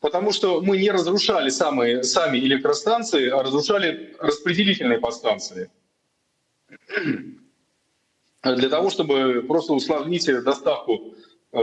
[0.00, 5.70] потому что мы не разрушали самые, сами электростанции, а разрушали распределительные подстанции
[8.42, 11.14] для того, чтобы просто усложнить доставку
[11.52, 11.58] э,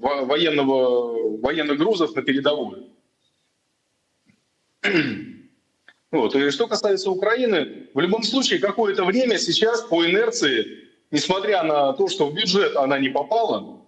[0.00, 2.90] военного, военных грузов на передовую.
[6.12, 6.34] Вот.
[6.34, 12.08] И что касается Украины, в любом случае какое-то время сейчас по инерции, несмотря на то,
[12.08, 13.80] что в бюджет она не попала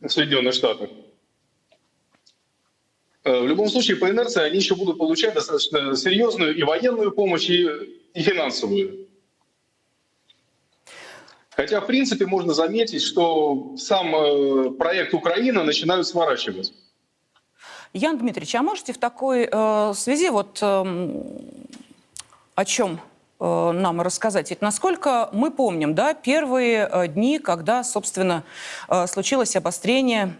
[0.00, 0.90] в Соединенных Штатах,
[3.22, 7.48] э, в любом случае по инерции они еще будут получать достаточно серьезную и военную помощь,
[7.48, 7.64] и,
[8.12, 9.05] и финансовую.
[11.56, 16.74] Хотя, в принципе, можно заметить, что сам э, проект Украина начинают сворачивать.
[17.94, 21.22] Ян Дмитриевич, а можете в такой э, связи вот э,
[22.54, 23.00] о чем
[23.40, 24.50] э, нам рассказать?
[24.50, 28.44] Ведь насколько мы помним, да, первые э, дни, когда, собственно,
[28.88, 30.34] э, случилось обострение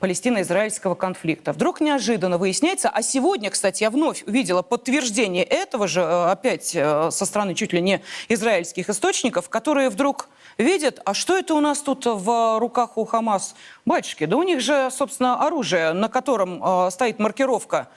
[0.00, 1.52] палестино-израильского конфликта.
[1.52, 7.10] Вдруг неожиданно выясняется, а сегодня, кстати, я вновь увидела подтверждение этого же, э, опять э,
[7.10, 11.80] со стороны чуть ли не израильских источников, которые вдруг видят, а что это у нас
[11.80, 13.54] тут в руках у Хамас?
[13.86, 17.88] Батюшки, да у них же, собственно, оружие, на котором э, стоит маркировка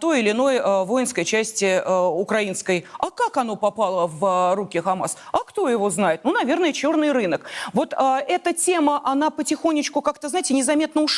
[0.00, 2.86] той или иной воинской части украинской.
[2.98, 5.16] А как оно попало в руки Хамас?
[5.32, 6.20] А кто его знает?
[6.24, 7.42] Ну, наверное, черный рынок.
[7.72, 11.15] Вот эта тема, она потихонечку как-то, знаете, незаметно ушла?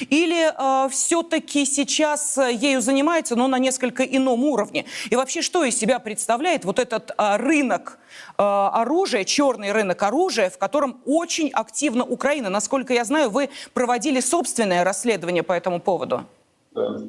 [0.00, 4.84] Или э, все-таки сейчас ею занимается, но на несколько ином уровне?
[5.10, 7.98] И вообще, что из себя представляет вот этот э, рынок
[8.38, 12.50] э, оружия, черный рынок оружия, в котором очень активно Украина?
[12.50, 16.24] Насколько я знаю, вы проводили собственное расследование по этому поводу.
[16.72, 17.00] Да.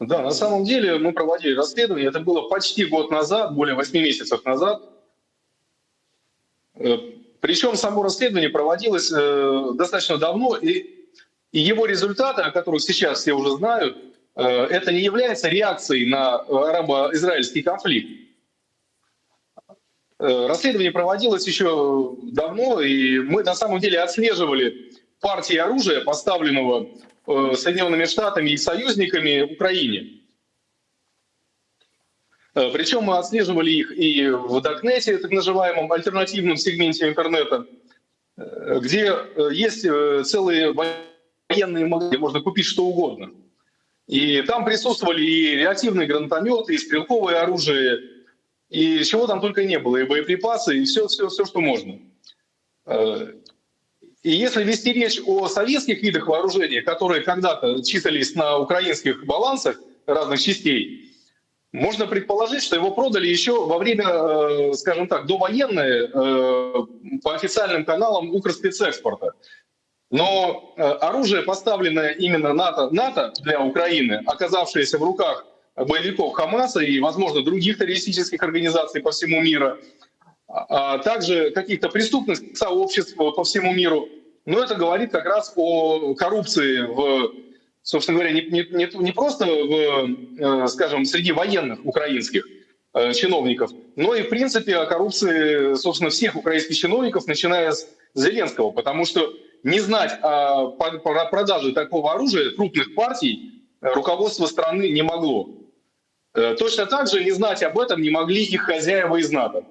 [0.00, 2.08] Да, на самом деле мы проводили расследование.
[2.08, 4.82] Это было почти год назад, более 8 месяцев назад.
[7.42, 11.08] Причем само расследование проводилось э, достаточно давно, и,
[11.50, 13.98] его результаты, о которых сейчас все уже знают,
[14.36, 18.30] э, это не является реакцией на арабо-израильский конфликт.
[20.20, 26.90] Э, расследование проводилось еще давно, и мы на самом деле отслеживали партии оружия, поставленного
[27.26, 30.21] Соединенными Штатами и союзниками Украине.
[32.54, 37.66] Э, Причем мы отслеживали их и в Даркнете, так называемом альтернативном сегменте интернета,
[38.36, 43.30] э, где э, есть целые военные магазины, где можно купить что угодно.
[44.06, 48.00] И там присутствовали и реактивные гранатометы, и стрелковое оружие,
[48.68, 51.98] и чего там только не было, и боеприпасы, и все, все, все что можно.
[54.22, 60.40] И если вести речь о советских видах вооружения, которые когда-то числились на украинских балансах разных
[60.40, 61.11] частей,
[61.72, 66.74] можно предположить, что его продали еще во время, э, скажем так, довоенное э,
[67.22, 69.32] по официальным каналам Укрспецэкспорта.
[70.10, 77.00] Но э, оружие, поставленное именно НАТО, НАТО для Украины, оказавшееся в руках боевиков Хамаса и,
[77.00, 79.78] возможно, других террористических организаций по всему миру,
[80.46, 84.06] а также каких-то преступных сообществ по всему миру,
[84.44, 87.32] но это говорит как раз о коррупции в,
[87.82, 92.46] собственно говоря, не, не, не просто в, скажем, среди военных украинских
[93.14, 99.04] чиновников, но и, в принципе, о коррупции, собственно, всех украинских чиновников, начиная с Зеленского, потому
[99.06, 105.48] что не знать о продаже такого оружия крупных партий руководство страны не могло.
[106.32, 109.64] Точно так же не знать об этом не могли их хозяева из НАТО.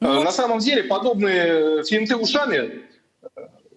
[0.00, 2.82] Ну, На самом деле подобные финты ушами,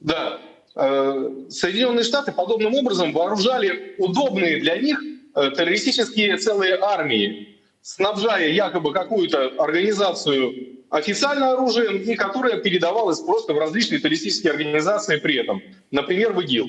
[0.02, 0.40] да,
[0.76, 5.02] Соединенные Штаты подобным образом вооружали удобные для них
[5.34, 14.00] террористические целые армии, снабжая якобы какую-то организацию официально оружием, и которое передавалось просто в различные
[14.00, 15.62] террористические организации при этом,
[15.92, 16.68] например, в ИГИЛ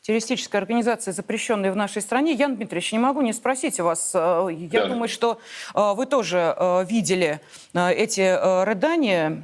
[0.00, 2.32] террористической организации, запрещенной в нашей стране.
[2.32, 4.12] Ян Дмитриевич, не могу не спросить вас.
[4.14, 4.86] Я да.
[4.86, 5.38] думаю, что
[5.74, 6.56] вы тоже
[6.88, 7.40] видели
[7.74, 9.42] эти рыдания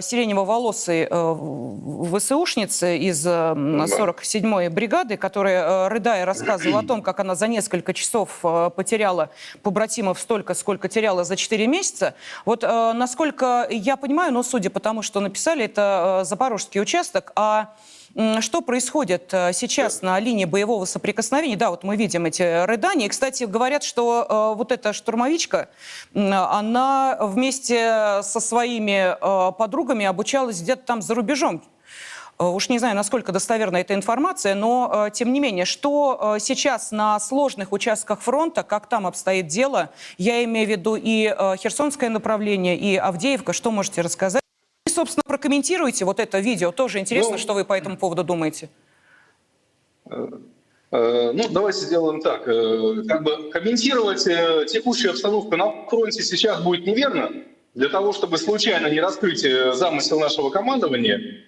[0.00, 8.40] сиренево-волосой ВСУшницы из 47-й бригады, которая, рыдая, рассказывала о том, как она за несколько часов
[8.76, 9.30] потеряла
[9.62, 12.14] побратимов столько, сколько теряла за 4 месяца.
[12.44, 17.74] Вот насколько я понимаю, но судя по тому, что написали, это запорожский участок, а
[18.40, 21.56] что происходит сейчас на линии боевого соприкосновения?
[21.56, 23.06] Да, вот мы видим эти рыдания.
[23.06, 25.68] И, кстати, говорят, что э, вот эта штурмовичка,
[26.14, 31.62] она вместе со своими э, подругами обучалась где-то там за рубежом.
[32.38, 37.72] Уж не знаю, насколько достоверна эта информация, но, тем не менее, что сейчас на сложных
[37.72, 43.52] участках фронта, как там обстоит дело, я имею в виду и Херсонское направление, и Авдеевка,
[43.52, 44.40] что можете рассказать?
[44.88, 46.72] Собственно, прокомментируйте вот это видео.
[46.72, 48.68] Тоже интересно, ну, что вы по этому поводу думаете.
[50.06, 52.44] Ну, давайте сделаем так.
[52.44, 54.24] Как бы комментировать
[54.72, 57.30] текущую обстановку на фронте сейчас будет неверно.
[57.74, 61.44] Для того, чтобы случайно не раскрыть замысел нашего командования,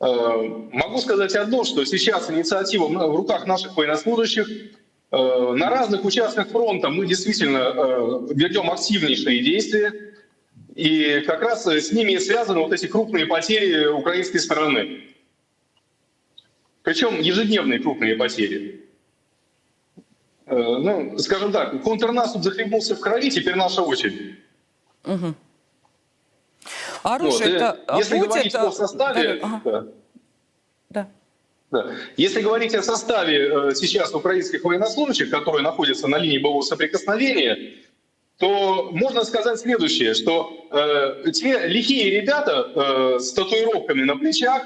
[0.00, 4.46] могу сказать одно, что сейчас инициатива в руках наших военнослужащих.
[5.10, 9.92] На разных участках фронта мы действительно ведем активнейшие действия.
[10.74, 15.02] И как раз с ними связаны вот эти крупные потери украинской стороны.
[16.82, 18.86] Причем ежедневные крупные потери.
[20.46, 24.38] Ну, скажем так, контрнаступ захлебнулся в крови, теперь наша очередь.
[25.04, 25.34] Угу.
[27.02, 27.56] Оружие вот.
[27.56, 29.40] это Если будет, говорить о составе...
[29.42, 29.86] Ага.
[30.90, 31.08] Да.
[31.70, 31.96] Да.
[32.16, 37.76] Если говорить о составе сейчас украинских военнослужащих, которые находятся на линии боевого соприкосновения,
[38.42, 44.64] то можно сказать следующее, что э, те лихие ребята э, с татуировками на плечах,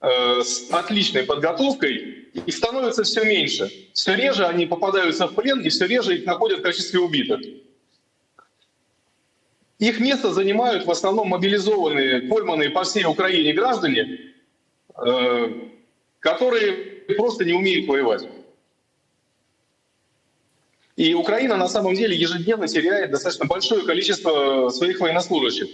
[0.00, 3.70] э, с отличной подготовкой, их становится все меньше.
[3.92, 7.40] Все реже они попадаются в плен, и все реже их находят в качестве убитых.
[9.78, 14.20] Их место занимают в основном мобилизованные, пойманные по всей Украине граждане,
[15.04, 15.52] э,
[16.20, 16.72] которые
[17.18, 18.26] просто не умеют воевать.
[20.98, 25.68] И Украина на самом деле ежедневно теряет достаточно большое количество своих военнослужащих.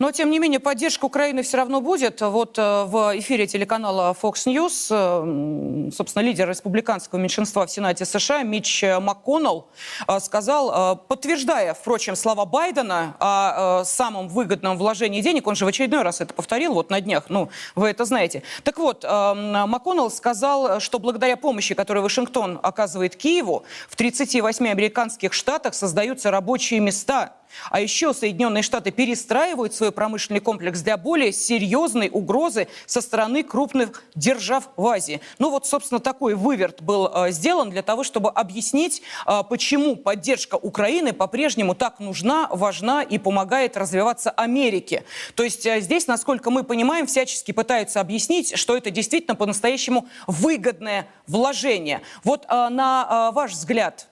[0.00, 2.22] Но, тем не менее, поддержка Украины все равно будет.
[2.22, 8.42] Вот э, в эфире телеканала Fox News, э, собственно, лидер республиканского меньшинства в Сенате США
[8.42, 9.68] Митч МакКоннелл
[10.08, 16.00] э, сказал, подтверждая, впрочем, слова Байдена о самом выгодном вложении денег, он же в очередной
[16.00, 18.42] раз это повторил вот на днях, ну, вы это знаете.
[18.64, 25.74] Так вот, МакКоннелл сказал, что благодаря помощи, которую Вашингтон оказывает Киеву, в 38 американских штатах
[25.74, 27.34] создаются рабочие места–
[27.70, 34.02] А еще Соединенные Штаты перестраивают свой промышленный комплекс для более серьезной угрозы со стороны крупных
[34.14, 35.20] держав в Азии.
[35.38, 40.56] Ну вот, собственно, такой выверт был э, сделан для того, чтобы объяснить, э, почему поддержка
[40.56, 45.04] Украины по-прежнему так нужна, важна и помогает развиваться Америке.
[45.34, 51.06] То есть э, здесь, насколько мы понимаем, всячески пытаются объяснить, что это действительно по-настоящему выгодное
[51.26, 52.02] вложение.
[52.24, 54.09] Вот на ваш взгляд,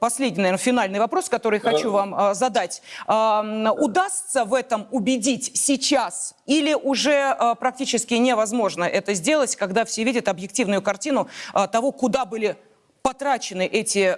[0.00, 2.82] последний, наверное, финальный вопрос, который хочу вам э, задать.
[3.06, 3.42] Э,
[3.78, 10.82] Удастся в этом убедить сейчас или уже практически невозможно это сделать, когда все видят объективную
[10.82, 11.28] картину
[11.72, 12.56] того, куда были
[13.02, 14.16] потрачены эти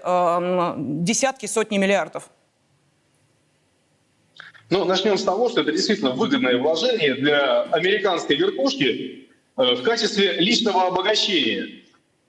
[1.04, 2.30] десятки, сотни миллиардов?
[4.68, 10.32] Ну, начнем с того, что это действительно выгодное вложение для американской верхушки э, в качестве
[10.40, 11.82] личного обогащения.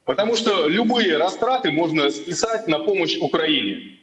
[0.07, 3.99] Потому что любые растраты можно списать на помощь Украине.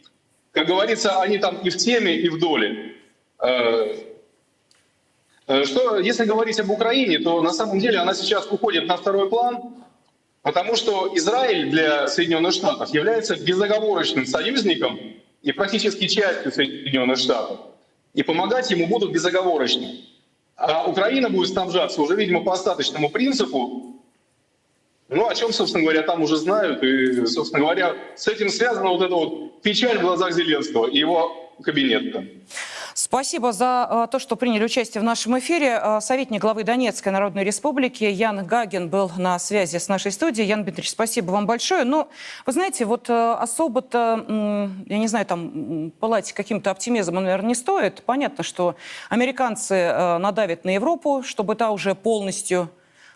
[0.52, 2.96] Как говорится, они там и в теме, и в доле.
[3.42, 3.96] Э,
[5.46, 9.30] э, что, если говорить об Украине, то на самом деле она сейчас уходит на второй
[9.30, 9.76] план,
[10.42, 15.00] потому что Израиль для Соединенных Штатов является безоговорочным союзником
[15.40, 17.60] и практически частью Соединенных Штатов
[18.12, 19.88] и помогать ему будут безоговорочно.
[20.56, 23.93] А Украина будет снабжаться уже, видимо, по остаточному принципу,
[25.08, 26.82] ну, о чем, собственно говоря, там уже знают.
[26.82, 31.52] И, собственно говоря, с этим связана вот эта вот печаль в глазах Зеленского и его
[31.62, 32.24] кабинета.
[32.94, 35.80] Спасибо за э, то, что приняли участие в нашем эфире.
[35.82, 40.46] Э, советник главы Донецкой Народной Республики Ян Гагин был на связи с нашей студией.
[40.46, 41.82] Ян Дмитриевич, спасибо вам большое.
[41.82, 42.08] Но,
[42.46, 44.24] вы знаете, вот э, особо-то,
[44.86, 48.04] я не знаю, там, пылать каким-то оптимизмом, наверное, не стоит.
[48.04, 48.76] Понятно, что
[49.10, 49.74] американцы
[50.20, 52.70] надавят на Европу, чтобы та уже полностью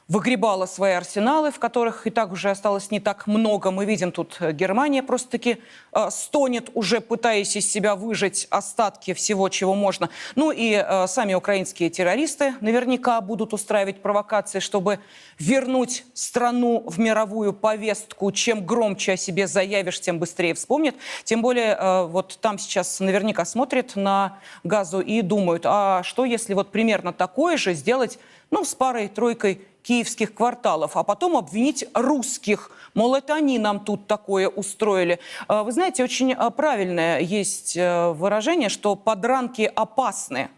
[0.09, 3.70] выгребала свои арсеналы, в которых и так уже осталось не так много.
[3.70, 5.59] Мы видим тут э, Германия просто-таки
[5.92, 10.09] э, стонет, уже пытаясь из себя выжать остатки всего, чего можно.
[10.34, 14.98] Ну и э, сами украинские террористы наверняка будут устраивать провокации, чтобы
[15.38, 18.32] вернуть страну в мировую повестку.
[18.32, 20.94] Чем громче о себе заявишь, тем быстрее вспомнят.
[21.24, 26.54] Тем более э, вот там сейчас наверняка смотрят на газу и думают, а что если
[26.54, 28.18] вот примерно такое же сделать
[28.50, 32.70] ну, с парой-тройкой киевских кварталов, а потом обвинить русских.
[32.93, 35.18] Мол, это они нам тут такое устроили.
[35.47, 40.51] А, вы знаете, очень а, правильное есть э, выражение, что подранки опасны.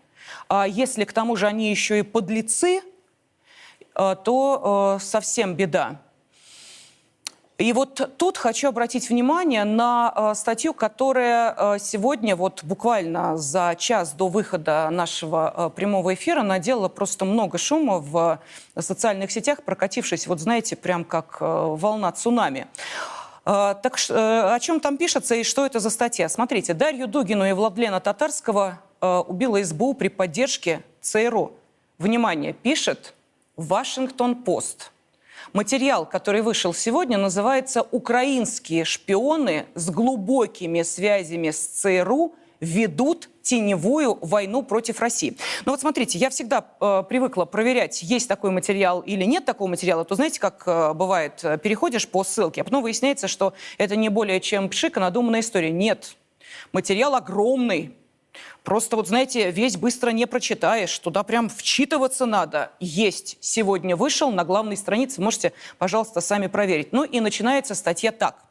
[0.49, 2.83] А если к тому же они еще и подлецы,
[3.95, 6.01] э, то э, совсем беда.
[7.61, 13.77] И вот тут хочу обратить внимание на э, статью, которая э, сегодня, вот буквально за
[13.79, 18.41] час до выхода нашего э, прямого эфира, наделала просто много шума в
[18.79, 22.67] социальных сетях, прокатившись, вот знаете, прям как волна цунами.
[23.45, 26.29] Так о чем там пишется и что это за статья?
[26.29, 31.53] Смотрите, Дарью Дугину и Владлена Татарского убила СБУ при поддержке ЦРУ.
[31.99, 33.15] Внимание, пишет
[33.57, 34.93] Вашингтон-Пост.
[35.53, 44.63] Материал, который вышел сегодня, называется «Украинские шпионы с глубокими связями с ЦРУ ведут теневую войну
[44.63, 45.37] против России.
[45.65, 50.05] Ну вот смотрите, я всегда э, привыкла проверять, есть такой материал или нет такого материала.
[50.05, 54.11] То знаете, как э, бывает, э, переходишь по ссылке, а потом выясняется, что это не
[54.11, 55.71] более чем пшика, надуманная история.
[55.71, 56.17] Нет,
[56.73, 57.97] материал огромный,
[58.65, 62.73] Просто вот, знаете, весь быстро не прочитаешь, туда прям вчитываться надо.
[62.79, 63.39] Есть.
[63.41, 66.93] Сегодня вышел на главной странице, можете, пожалуйста, сами проверить.
[66.93, 68.45] Ну и начинается статья так.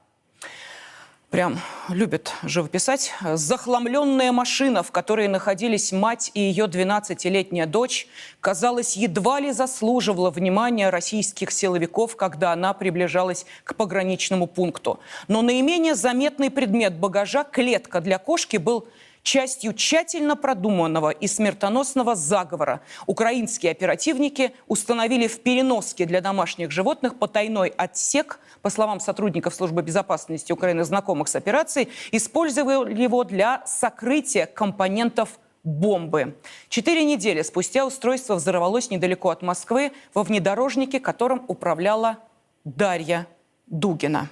[1.30, 3.14] Прям любят живописать.
[3.22, 8.08] Захламленная машина, в которой находились мать и ее 12-летняя дочь,
[8.42, 15.00] казалось, едва ли заслуживала внимания российских силовиков, когда она приближалась к пограничному пункту.
[15.28, 18.88] Но наименее заметный предмет багажа, клетка для кошки, был
[19.24, 22.82] частью тщательно продуманного и смертоносного заговора.
[23.06, 30.52] Украинские оперативники установили в переноске для домашних животных потайной отсек, по словам сотрудников Службы безопасности
[30.52, 36.36] Украины, знакомых с операцией, использовали его для сокрытия компонентов бомбы.
[36.70, 42.18] Четыре недели спустя устройство взорвалось недалеко от Москвы во внедорожнике, которым управляла
[42.64, 43.28] Дарья
[43.68, 44.30] Дугина.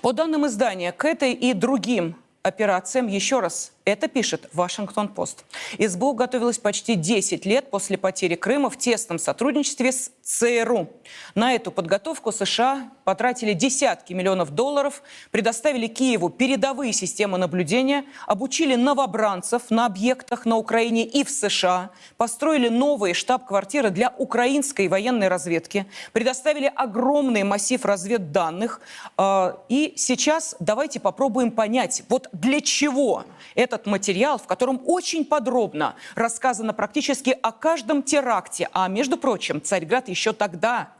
[0.00, 5.44] По данным издания, к этой и другим операциям, еще раз, это пишет Вашингтон-Пост.
[5.78, 10.88] СБУ готовилась почти 10 лет после потери Крыма в тесном сотрудничестве с ЦРУ.
[11.34, 19.70] На эту подготовку США потратили десятки миллионов долларов, предоставили Киеву передовые системы наблюдения, обучили новобранцев
[19.70, 26.70] на объектах на Украине и в США, построили новые штаб-квартиры для украинской военной разведки, предоставили
[26.74, 28.80] огромный массив разведданных.
[29.16, 33.24] А, и сейчас давайте попробуем понять, вот для чего
[33.72, 38.68] этот материал, в котором очень подробно рассказано практически о каждом теракте.
[38.72, 40.92] А, между прочим, Царьград еще тогда,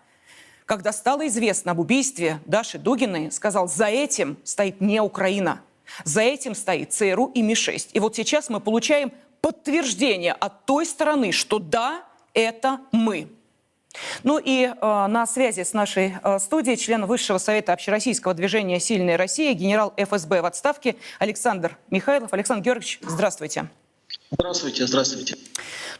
[0.66, 5.60] когда стало известно об убийстве Даши Дугиной, сказал, за этим стоит не Украина,
[6.04, 7.90] за этим стоит ЦРУ и Ми-6.
[7.92, 12.04] И вот сейчас мы получаем подтверждение от той стороны, что да,
[12.34, 13.28] это мы.
[14.22, 19.16] Ну и э, на связи с нашей э, студией член Высшего совета общероссийского движения «Сильная
[19.16, 22.32] Россия», генерал ФСБ в отставке Александр Михайлов.
[22.32, 23.68] Александр Георгиевич, здравствуйте.
[24.32, 25.36] Здравствуйте, здравствуйте.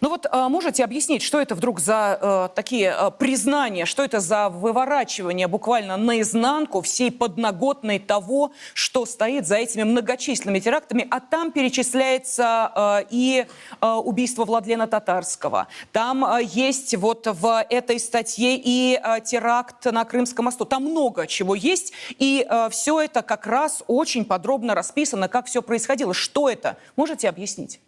[0.01, 4.21] Ну вот а, можете объяснить, что это вдруг за э, такие э, признания, что это
[4.21, 11.51] за выворачивание буквально наизнанку всей подноготной того, что стоит за этими многочисленными терактами, а там
[11.51, 12.73] перечисляется
[13.03, 13.47] э, и
[13.81, 20.05] э, убийство Владлена Татарского, там э, есть вот в этой статье и э, теракт на
[20.05, 25.29] Крымском мосту, там много чего есть, и э, все это как раз очень подробно расписано,
[25.29, 26.15] как все происходило.
[26.15, 26.77] Что это?
[26.95, 27.81] Можете объяснить?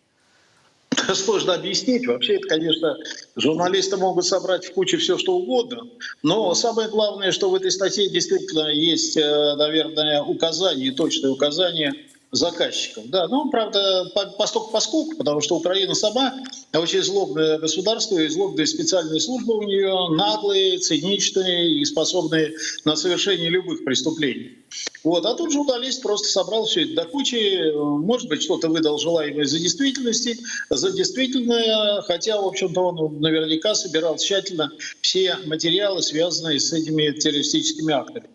[1.14, 2.06] Сложно объяснить.
[2.06, 2.96] Вообще, это, конечно,
[3.36, 5.88] журналисты могут собрать в куче все, что угодно.
[6.22, 11.94] Но самое главное, что в этой статье действительно есть, э, наверное, указания, точные указания
[12.32, 13.08] заказчиков.
[13.08, 16.34] Да, ну, правда, постольку поскольку, потому что Украина сама
[16.74, 22.54] очень злобное государство и злобные специальные службы у нее наглые, циничные и способные
[22.86, 24.58] на совершение любых преступлений.
[25.04, 25.26] Вот.
[25.26, 29.58] А тут журналист просто собрал все это до кучи, может быть, что-то выдал желаемое за
[29.58, 30.38] действительности,
[30.70, 34.70] за действительное, хотя, в общем-то, он наверняка собирал тщательно
[35.02, 38.30] все материалы, связанные с этими террористическими актами.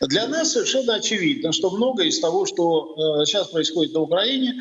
[0.00, 4.54] Для нас совершенно очевидно, что многое из того, что э, сейчас происходит на Украине,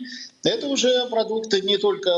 [0.44, 2.10] это уже продукты не только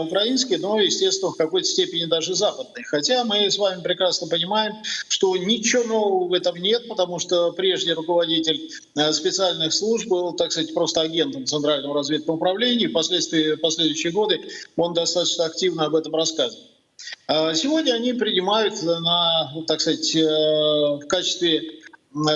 [0.00, 2.86] украинские, но, естественно, в какой-то степени даже западные.
[2.86, 4.72] Хотя мы с вами прекрасно понимаем,
[5.08, 10.50] что ничего нового в этом нет, потому что прежний руководитель э, специальных служб был, так
[10.50, 12.88] сказать, просто агентом Центрального разведного управления.
[12.88, 14.40] Впоследствии, последующие годы
[14.76, 16.64] он достаточно активно об этом рассказывал.
[17.28, 21.85] А сегодня они принимают на, так сказать, э, в качестве Э,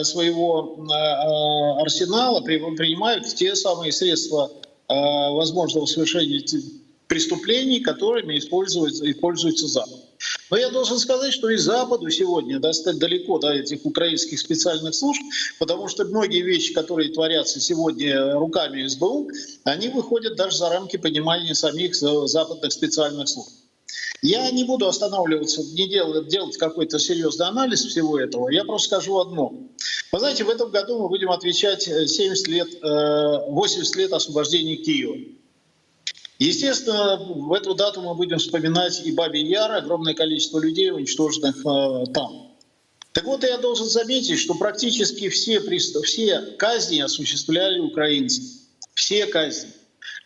[0.05, 4.51] своего э, э, арсенала принимают те самые средства
[4.89, 6.43] возможного совершения
[7.07, 10.01] преступлений, которыми используется, используется Запад.
[10.51, 15.21] Но я должен сказать, что и Западу сегодня достать далеко до этих украинских специальных служб,
[15.59, 19.31] потому что многие вещи, которые творятся сегодня руками СБУ,
[19.65, 23.51] они выходят даже за рамки понимания самих западных специальных служб.
[24.23, 28.51] Я не буду останавливаться, не делать, делать какой-то серьезный анализ всего этого.
[28.51, 29.55] Я просто скажу одно.
[30.13, 34.77] Вы знаете, в этом году мы будем отвечать 70 э, лет, 80 э, лет освобождения
[34.77, 35.17] Киева.
[36.39, 42.13] Естественно, в эту дату мы будем вспоминать и Бабий Яр, огромное количество людей, уничтоженных э,
[42.13, 42.57] там.
[43.13, 48.43] Так вот, я должен заметить, что практически все, все казни осуществляли украинцы.
[48.95, 49.71] Все казни.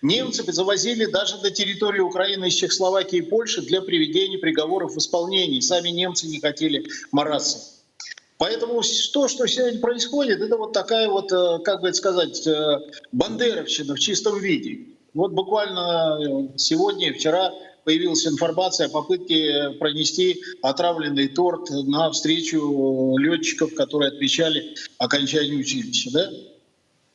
[0.05, 5.61] Немцы завозили даже на территорию Украины из Чехословакии и Польши для приведения приговоров в исполнении.
[5.61, 7.59] Сами немцы не хотели мараться.
[8.37, 8.83] Поэтому
[9.15, 12.81] то, что сегодня происходит, это вот такая вот, э, как бы сказать, э,
[13.13, 14.89] бандеровщина в чистом виде.
[15.15, 23.75] Вот буквально э, сегодня вчера появилась информация о попытке пронести отравленный торт на встречу летчиков,
[23.75, 26.11] которые отмечали окончание училища.
[26.13, 26.31] Да?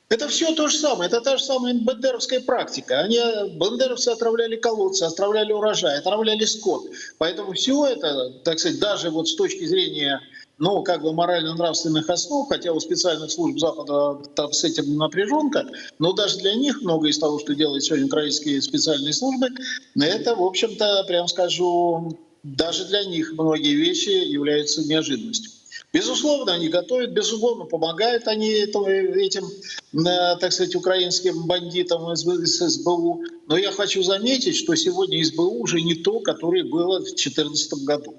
[0.10, 2.99] Это все то же самое, это та же самая бандеровская практика.
[3.01, 3.20] Они,
[3.57, 6.88] бандеровцы отравляли колодцы, отравляли урожай, отравляли скот.
[7.20, 10.20] Поэтому все это, так сказать, даже вот с точки зрения
[10.57, 15.66] ну, как бы морально-нравственных основ, хотя у специальных служб Запада там с этим напряженка,
[15.99, 19.47] но даже для них многое из того, что делают сегодня украинские специальные службы,
[19.95, 25.59] это, в общем-то, прям скажу, даже для них многие вещи являются неожиданностью.
[25.91, 33.23] Безусловно, они готовят, безусловно, помогают они этим, э, так сказать, украинским бандитам из СБУ.
[33.47, 38.15] Но я хочу заметить, что сегодня СБУ уже не то, которое было в 2014 году.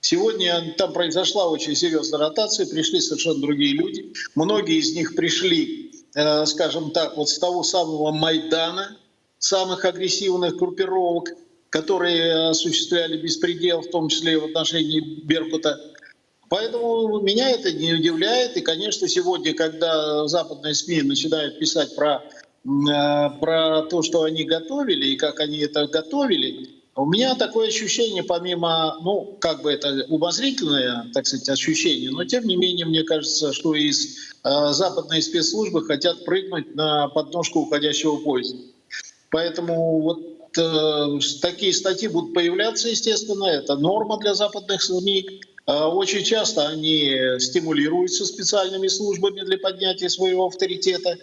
[0.00, 4.12] Сегодня там произошла очень серьезная ротация, пришли совершенно другие люди.
[4.34, 8.98] Многие из них пришли, э, скажем так, вот с того самого Майдана,
[9.38, 11.30] самых агрессивных группировок,
[11.70, 15.93] которые осуществляли беспредел, в том числе в отношении Беркута.
[16.54, 18.56] Поэтому меня это не удивляет.
[18.56, 25.06] И, конечно, сегодня, когда западные СМИ начинают писать про, э, про то, что они готовили
[25.06, 31.10] и как они это готовили, у меня такое ощущение, помимо, ну, как бы это умозрительное,
[31.12, 36.24] так сказать, ощущение, но тем не менее, мне кажется, что из э, западной спецслужбы хотят
[36.24, 38.58] прыгнуть на подножку уходящего поезда.
[39.30, 40.20] Поэтому вот
[40.56, 45.40] э, такие статьи будут появляться, естественно, это норма для западных СМИ.
[45.66, 51.16] А, очень часто они стимулируются специальными службами для поднятия своего авторитета.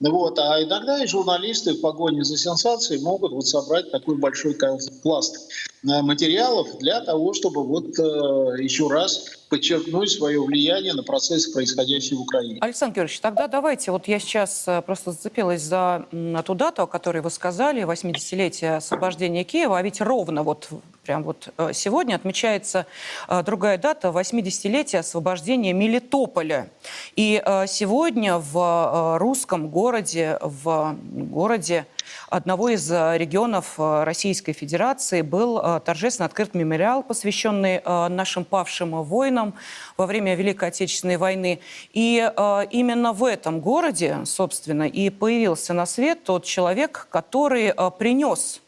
[0.00, 0.38] Вот.
[0.38, 4.56] А иногда и журналисты в погоне за сенсацией могут вот собрать такой большой
[5.02, 5.36] пласт
[5.82, 12.18] э, материалов для того, чтобы вот э, еще раз подчеркнуть свое влияние на процессы, происходящие
[12.18, 12.58] в Украине.
[12.60, 16.06] Александр Георгиевич, тогда давайте, вот я сейчас э, просто зацепилась за
[16.44, 20.68] ту дату, о которой вы сказали, 80-летие освобождения Киева, а ведь ровно вот
[21.04, 22.86] прям вот э, сегодня отмечается
[23.28, 26.70] э, другая дата, 80-летие освобождения Мелитополя.
[27.16, 31.86] И сегодня в русском городе, в городе
[32.28, 39.54] одного из регионов Российской Федерации был торжественно открыт мемориал, посвященный нашим павшим воинам,
[39.96, 41.60] во время Великой Отечественной войны.
[41.92, 47.90] И э, именно в этом городе, собственно, и появился на свет тот человек, который э,
[47.98, 48.63] принес э,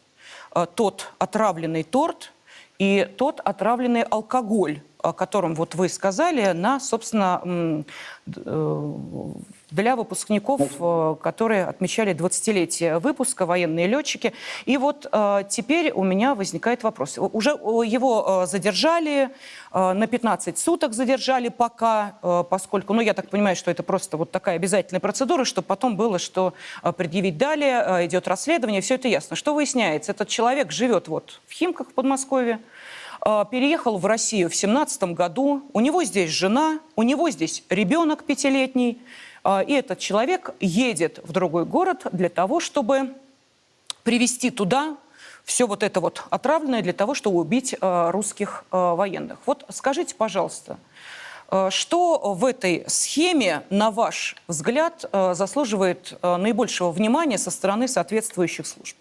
[0.65, 2.33] тот отравленный торт
[2.79, 9.31] и тот отравленный алкоголь, о котором вот вы сказали, на, собственно, э,
[9.69, 14.33] для выпускников, э, которые отмечали 20-летие выпуска, военные летчики.
[14.65, 17.17] И вот э, теперь у меня возникает вопрос.
[17.17, 19.29] Уже его задержали,
[19.73, 22.15] на 15 суток задержали пока,
[22.49, 26.19] поскольку, ну, я так понимаю, что это просто вот такая обязательная процедура, чтобы потом было,
[26.19, 26.53] что
[26.97, 29.35] предъявить далее, идет расследование, все это ясно.
[29.35, 30.11] Что выясняется?
[30.11, 32.59] Этот человек живет вот в Химках в Подмосковье,
[33.21, 35.63] переехал в Россию в 17 году.
[35.73, 38.99] У него здесь жена, у него здесь ребенок пятилетний.
[39.47, 43.13] А, и этот человек едет в другой город для того, чтобы
[44.03, 44.97] привезти туда
[45.45, 49.39] все вот это вот отравленное для того, чтобы убить а, русских военных.
[49.45, 50.77] Вот скажите, пожалуйста,
[51.69, 58.97] что в этой схеме, на ваш взгляд, заслуживает наибольшего внимания со стороны соответствующих служб?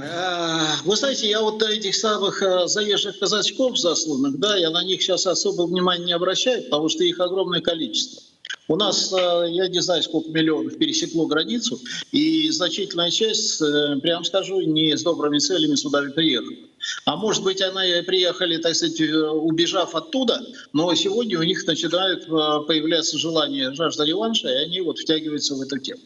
[0.00, 5.00] Э, вы знаете, я вот этих самых э, заезжих казачков засланных, да, я на них
[5.00, 8.20] сейчас особо внимания не обращаю, потому что их огромное количество.
[8.68, 11.80] У нас, э, я не знаю, сколько миллионов пересекло границу,
[12.12, 13.58] и значительная часть,
[14.02, 16.56] прям скажу, не с добрыми целями сюда приехала.
[17.04, 20.40] А может быть, они приехали, так сказать, убежав оттуда,
[20.72, 25.78] но сегодня у них начинают появляться желание, жажда реванша, и они вот втягиваются в эту
[25.78, 26.00] тему.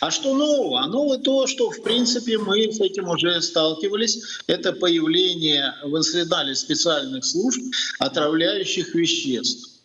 [0.00, 0.80] А что нового?
[0.80, 4.40] А новое то, что, в принципе, мы с этим уже сталкивались.
[4.46, 7.60] Это появление в арсенале специальных служб
[7.98, 9.77] отравляющих веществ.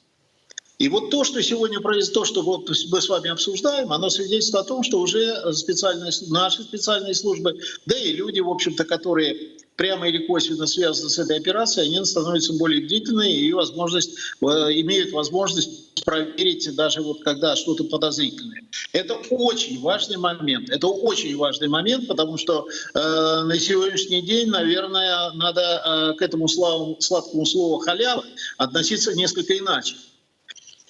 [0.84, 4.66] И вот то, что сегодня произошло, то, что вот мы с вами обсуждаем, оно свидетельствует
[4.66, 10.10] о том, что уже специальные, наши специальные службы, да и люди, в общем-то, которые прямо
[10.10, 14.12] или косвенно связаны с этой операцией, они становятся более бдительными и возможность,
[14.42, 14.46] э,
[14.82, 18.64] имеют возможность проверить даже вот когда что-то подозрительное.
[18.92, 20.70] Это очень важный момент.
[20.70, 26.50] Это очень важный момент, потому что э, на сегодняшний день, наверное, надо э, к этому
[26.50, 28.26] славу, сладкому слову халява
[28.58, 29.96] относиться несколько иначе.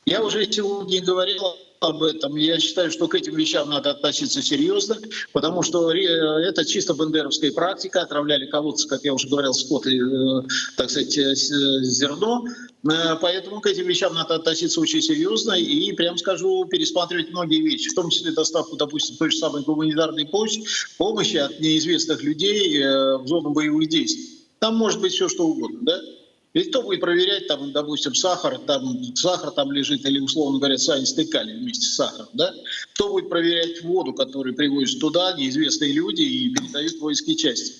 [0.05, 1.43] Я уже сегодня говорил
[1.79, 2.35] об этом.
[2.35, 4.97] Я считаю, что к этим вещам надо относиться серьезно,
[5.31, 8.01] потому что это чисто бандеровская практика.
[8.01, 10.41] Отравляли колодцы, как я уже говорил, скот и, э,
[10.77, 12.45] так сказать, э, зерно.
[12.85, 17.89] Э, поэтому к этим вещам надо относиться очень серьезно и, прям скажу, пересматривать многие вещи,
[17.89, 20.63] в том числе доставку, допустим, той же самой гуманитарной помощи,
[20.97, 24.39] помощи от неизвестных людей в зону боевых действий.
[24.59, 26.01] Там может быть все что угодно, да?
[26.53, 31.25] Ведь кто будет проверять, там, допустим, сахар, там, сахар там лежит, или, условно говоря, цианистый
[31.25, 32.53] калий вместе с сахаром, да?
[32.93, 37.73] Кто будет проверять воду, которую привозят туда неизвестные люди и передают воинские части?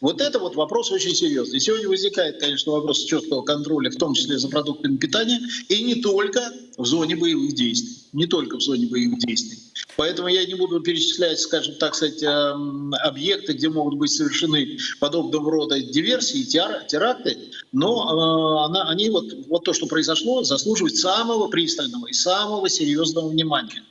[0.00, 1.60] Вот это вот вопрос очень серьезный.
[1.60, 6.40] Сегодня возникает, конечно, вопрос четкого контроля, в том числе за продуктами питания, и не только
[6.78, 7.98] в зоне боевых действий.
[8.12, 9.58] Не только в зоне боевых действий.
[9.96, 15.50] Поэтому я не буду перечислять, скажем так сказать, эм, объекты, где могут быть совершены подобного
[15.50, 17.36] рода диверсии, теракты,
[17.72, 23.84] но э, они вот, вот то, что произошло, заслуживает самого пристального и самого серьезного внимания.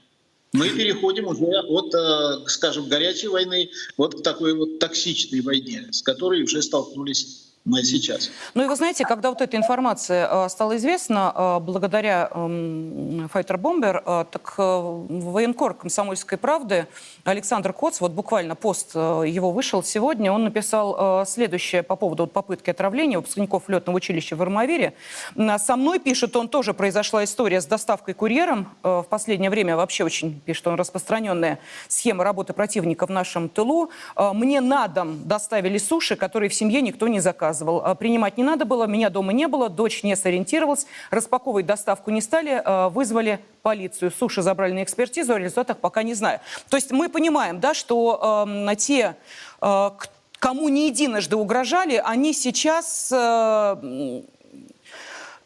[0.52, 6.02] Мы переходим уже от, э, скажем, горячей войны вот к такой вот токсичной войне, с
[6.02, 8.32] которой уже столкнулись мы сейчас.
[8.54, 13.60] Ну и вы знаете, когда вот эта информация э, стала известна, э, благодаря эм, Fighter
[13.60, 16.88] Bomber, э, так военкор «Комсомольской правды»
[17.26, 23.18] Александр Коц, вот буквально пост его вышел сегодня, он написал следующее по поводу попытки отравления
[23.18, 24.94] выпускников летного училища в Армавире.
[25.58, 28.70] Со мной, пишет он, тоже произошла история с доставкой курьером.
[28.84, 33.92] В последнее время вообще очень, пишет он, распространенная схема работы противника в нашем тылу.
[34.18, 37.82] Мне на дом доставили суши, которые в семье никто не заказывал рассказывал.
[37.84, 42.22] А, принимать не надо было, меня дома не было, дочь не сориентировалась, распаковывать доставку не
[42.22, 44.12] стали, а, вызвали полицию.
[44.12, 46.40] Суши забрали на экспертизу, о результатах пока не знаю.
[46.70, 49.16] То есть мы понимаем, да, что э, те,
[49.62, 49.90] э,
[50.40, 53.12] кому не единожды угрожали, они сейчас...
[53.12, 54.22] Э, э,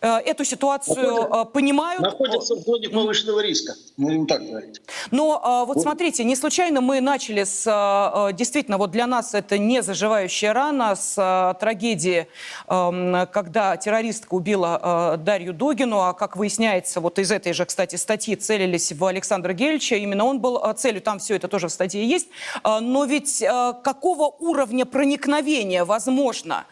[0.04, 2.02] эту ситуацию Находят, понимают.
[2.02, 4.82] Находятся в зоне повышенного риска, будем так говорить.
[5.12, 9.82] Но вот, вот смотрите, не случайно мы начали с, действительно, вот для нас это не
[9.82, 12.28] заживающая рана, с трагедии,
[12.68, 18.36] эм, когда террористка убила Дарью Дугину, а как выясняется, вот из этой же, кстати, статьи
[18.36, 22.28] целились в Александра Гельча, именно он был целью, там все это тоже в статье есть.
[22.64, 23.44] Но ведь
[23.84, 26.66] какого уровня проникновения возможно?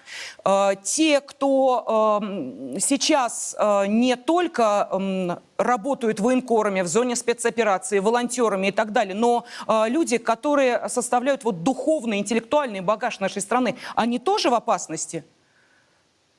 [0.84, 2.80] Те, кто эм,
[3.22, 9.84] сейчас э, не только работают военкорами в зоне спецоперации, волонтерами и так далее, но э,
[9.88, 15.24] люди, которые составляют вот духовный, интеллектуальный багаж нашей страны, они тоже в опасности?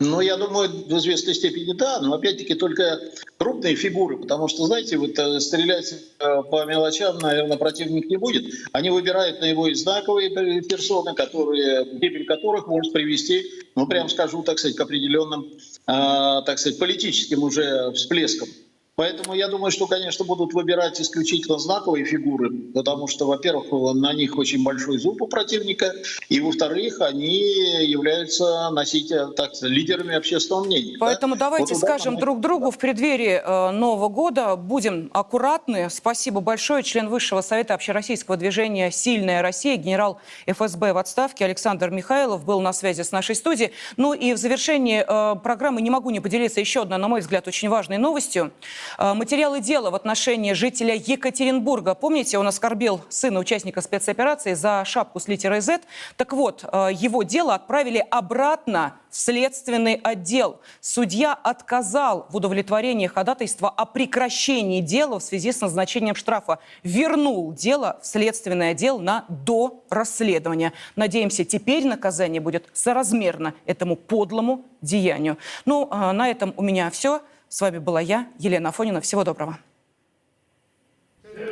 [0.04, 3.00] Ну, я думаю, в известной степени да, но опять-таки только
[3.36, 8.52] крупные фигуры, потому что, знаете, вот э, стрелять э, по мелочам, наверное, противник не будет.
[8.72, 10.30] Они выбирают на его знаковые
[10.62, 13.44] персоны, которые, гибель которых может привести,
[13.74, 15.52] ну, прям скажу, так сказать, к определенным, э,
[15.86, 18.48] так сказать, политическим уже всплескам.
[18.94, 24.36] Поэтому я думаю, что, конечно, будут выбирать исключительно знаковые фигуры, потому что, во-первых, на них
[24.36, 25.94] очень большой зуб у противника,
[26.28, 27.38] и, во-вторых, они
[27.86, 30.98] являются носителями, так, лидерами общественного мнения.
[31.00, 31.46] Поэтому да?
[31.46, 35.88] давайте вот скажем друг другу в преддверии э, Нового года, будем аккуратны.
[35.88, 36.82] Спасибо большое.
[36.82, 42.74] Член Высшего Совета общероссийского движения «Сильная Россия», генерал ФСБ в отставке Александр Михайлов был на
[42.74, 43.72] связи с нашей студией.
[43.96, 47.48] Ну и в завершении э, программы не могу не поделиться еще одной, на мой взгляд,
[47.48, 48.52] очень важной новостью.
[48.98, 51.94] Э, материалы дела в отношении жителя Екатеринбурга.
[51.94, 55.80] Помните, он оскорбил сына участника спецоперации за шапку с литерой Z?
[56.16, 60.60] Так вот, э, его дело отправили обратно в следственный отдел.
[60.80, 66.58] Судья отказал в удовлетворении ходатайства о прекращении дела в связи с назначением штрафа.
[66.82, 70.72] Вернул дело в следственный отдел на до расследования.
[70.96, 75.36] Надеемся, теперь наказание будет соразмерно этому подлому деянию.
[75.66, 77.20] Ну, э, на этом у меня все.
[77.52, 79.02] С вами была я, Елена Афонина.
[79.02, 79.58] Всего доброго.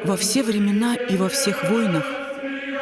[0.03, 2.07] Во все времена и во всех войнах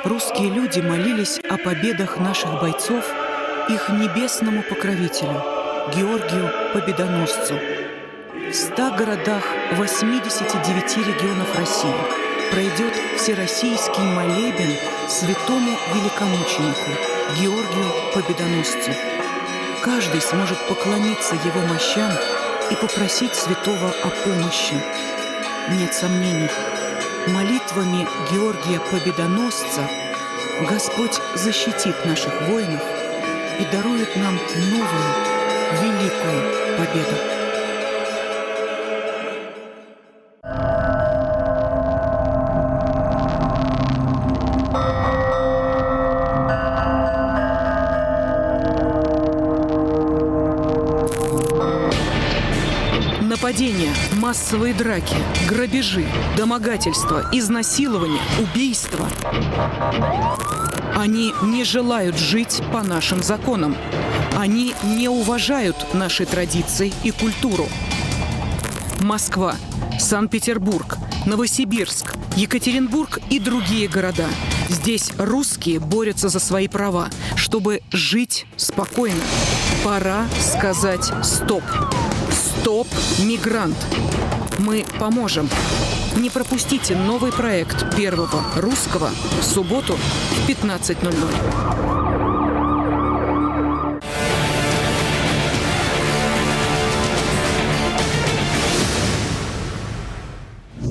[0.04, 3.04] русские люди молились о победах наших бойцов
[3.70, 5.42] их небесному покровителю,
[5.96, 7.54] Георгию Победоносцу.
[8.50, 9.42] В ста городах
[9.72, 11.92] 89 регионов России
[12.52, 14.70] пройдет всероссийский молебен
[15.08, 16.92] святому великомученику
[17.36, 18.92] Георгию Победоносцу.
[19.82, 22.12] Каждый сможет поклониться его мощам–
[22.70, 24.74] и попросить святого о помощи.
[25.70, 26.48] Нет сомнений,
[27.28, 29.88] молитвами Георгия Победоносца
[30.68, 32.82] Господь защитит наших воинов
[33.60, 35.14] и дарует нам новую,
[35.80, 37.37] великую победу.
[54.38, 55.16] Массовые драки,
[55.48, 59.08] грабежи, домогательства, изнасилования, убийства.
[60.94, 63.76] Они не желают жить по нашим законам.
[64.36, 67.66] Они не уважают наши традиции и культуру.
[69.00, 69.56] Москва,
[69.98, 74.28] Санкт-Петербург, Новосибирск, Екатеринбург и другие города.
[74.68, 79.20] Здесь русские борются за свои права, чтобы жить спокойно.
[79.82, 81.64] Пора сказать «стоп».
[82.68, 82.86] Стоп,
[83.20, 83.78] мигрант.
[84.58, 85.48] Мы поможем.
[86.18, 89.08] Не пропустите новый проект первого русского
[89.40, 92.17] в субботу в 15.00.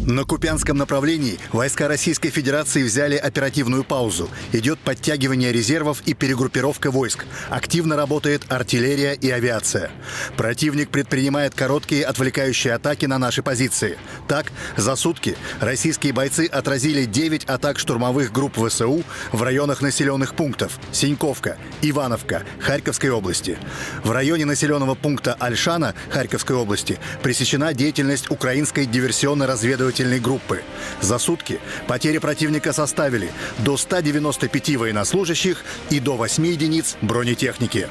[0.08, 4.30] На Купянском направлении войска Российской Федерации взяли оперативную паузу.
[4.54, 7.26] Идет подтягивание резервов и перегруппировка войск.
[7.50, 9.92] Активно работает артиллерия и авиация.
[10.38, 13.98] Противник предпринимает короткие отвлекающие атаки на наши позиции.
[14.30, 19.04] Так, за сутки российские бойцы отразили 9 атак штурмовых групп ВСУ
[19.34, 23.58] в районах населенных пунктов Синьковка, Ивановка, Харьковской области.
[24.06, 30.64] В районе населенного пункта Альшана Харьковской области пресечена деятельность украинской диверсионно-разведывательной разведывательной группы.
[31.02, 37.88] За сутки потери противника составили до 195 военнослужащих и до 8 единиц бронетехники.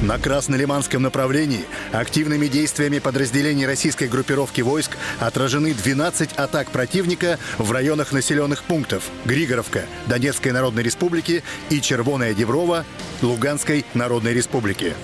[0.00, 8.12] На Краснолиманском направлении активными действиями подразделений российской группировки войск отражены 12 атак противника в районах
[8.12, 12.84] населенных пунктов Григоровка, Донецкой Народной Республики и Червоная Деброва,
[13.22, 14.94] Луганской Народной Республики.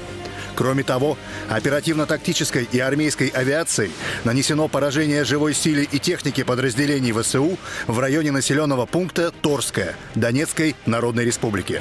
[0.58, 1.16] Кроме того,
[1.48, 3.92] оперативно-тактической и армейской авиацией
[4.24, 7.56] нанесено поражение живой силе и техники подразделений ВСУ
[7.86, 11.80] в районе населенного пункта Торская Донецкой Народной Республики.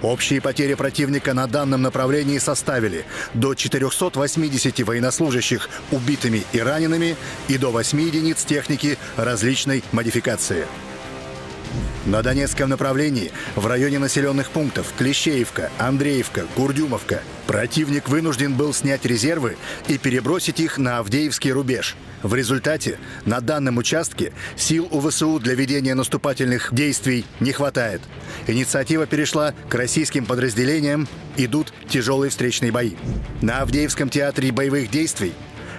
[0.00, 3.04] Общие потери противника на данном направлении составили
[3.34, 7.16] до 480 военнослужащих убитыми и ранеными
[7.48, 10.64] и до 8 единиц техники различной модификации.
[12.06, 19.56] На Донецком направлении в районе населенных пунктов Клещеевка, Андреевка, Курдюмовка противник вынужден был снять резервы
[19.88, 21.96] и перебросить их на Авдеевский рубеж.
[22.22, 28.00] В результате на данном участке сил у ВСУ для ведения наступательных действий не хватает.
[28.46, 32.92] Инициатива перешла к российским подразделениям, идут тяжелые встречные бои.
[33.42, 35.34] На Авдеевском театре боевых действий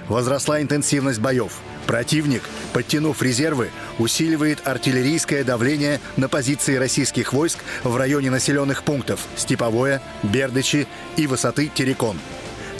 [0.10, 1.54] возросла интенсивность боев–
[1.88, 10.02] Противник, подтянув резервы, усиливает артиллерийское давление на позиции российских войск в районе населенных пунктов Степовое,
[10.22, 10.86] Бердычи
[11.16, 12.20] и высоты Терекон.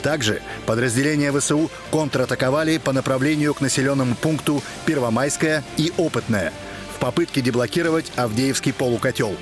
[0.02, 6.52] Также подразделения ВСУ контратаковали по направлению к населенному пункту Первомайская и Опытная
[6.94, 9.36] в попытке деблокировать Авдеевский полукотел.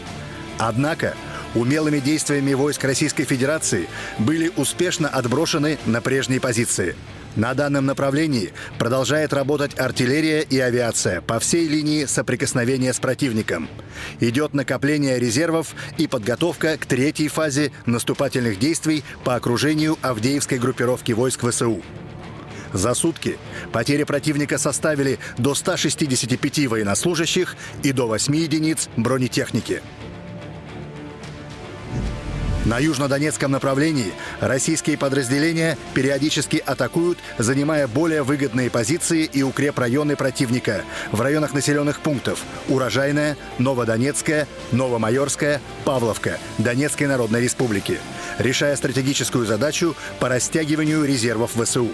[0.58, 1.14] Однако
[1.54, 3.88] умелыми действиями войск Российской Федерации
[4.18, 6.94] были успешно отброшены на прежние позиции–
[7.36, 13.68] на данном направлении продолжает работать артиллерия и авиация по всей линии соприкосновения с противником.
[14.20, 21.48] Идет накопление резервов и подготовка к третьей фазе наступательных действий по окружению Авдеевской группировки войск
[21.48, 21.82] ВСУ.
[22.72, 23.38] За сутки
[23.72, 29.82] потери противника составили до 165 военнослужащих и до 8 единиц бронетехники.
[32.66, 41.20] На южнодонецком направлении российские подразделения периодически атакуют, занимая более выгодные позиции и укрепрайоны противника в
[41.20, 48.00] районах населенных пунктов Урожайная, Новодонецкая, Новомайорская, Павловка, Донецкой Народной Республики,
[48.38, 51.90] решая стратегическую задачу по растягиванию резервов ВСУ.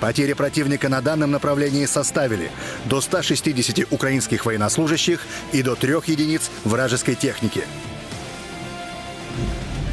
[0.00, 2.50] Потери противника на данном направлении составили
[2.86, 7.62] до 160 украинских военнослужащих и до трех единиц вражеской техники.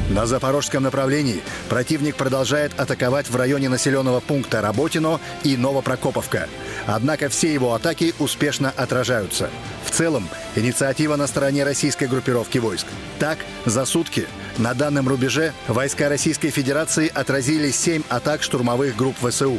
[0.08, 6.48] На запорожском направлении противник продолжает атаковать в районе населенного пункта Работино и Новопрокоповка.
[6.86, 9.50] Однако все его атаки успешно отражаются.
[9.84, 12.86] В целом, инициатива на стороне российской группировки войск.
[13.18, 14.28] Так, за сутки
[14.58, 19.58] на данном рубеже войска Российской Федерации отразили 7 атак штурмовых групп ВСУ.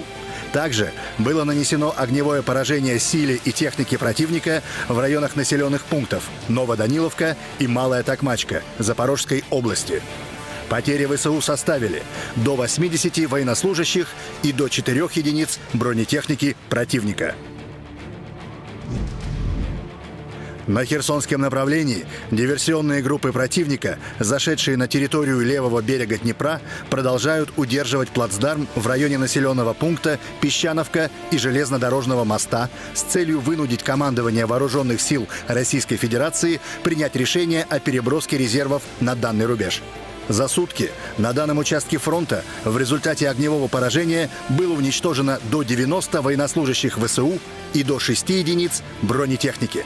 [0.53, 7.67] Также было нанесено огневое поражение силе и технике противника в районах населенных пунктов Новоданиловка и
[7.67, 10.01] Малая Токмачка Запорожской области.
[10.69, 12.03] Потери ВСУ составили
[12.35, 14.07] до 80 военнослужащих
[14.43, 17.35] и до 4 единиц бронетехники противника.
[20.67, 26.59] На Херсонском направлении диверсионные группы противника, зашедшие на территорию левого берега Днепра,
[26.89, 34.45] продолжают удерживать плацдарм в районе населенного пункта Песчановка и железнодорожного моста с целью вынудить командование
[34.45, 39.81] вооруженных сил Российской Федерации принять решение о переброске резервов на данный рубеж.
[40.29, 46.97] За сутки на данном участке фронта в результате огневого поражения было уничтожено до 90 военнослужащих
[46.97, 47.39] ВСУ
[47.73, 49.85] и до 6 единиц бронетехники.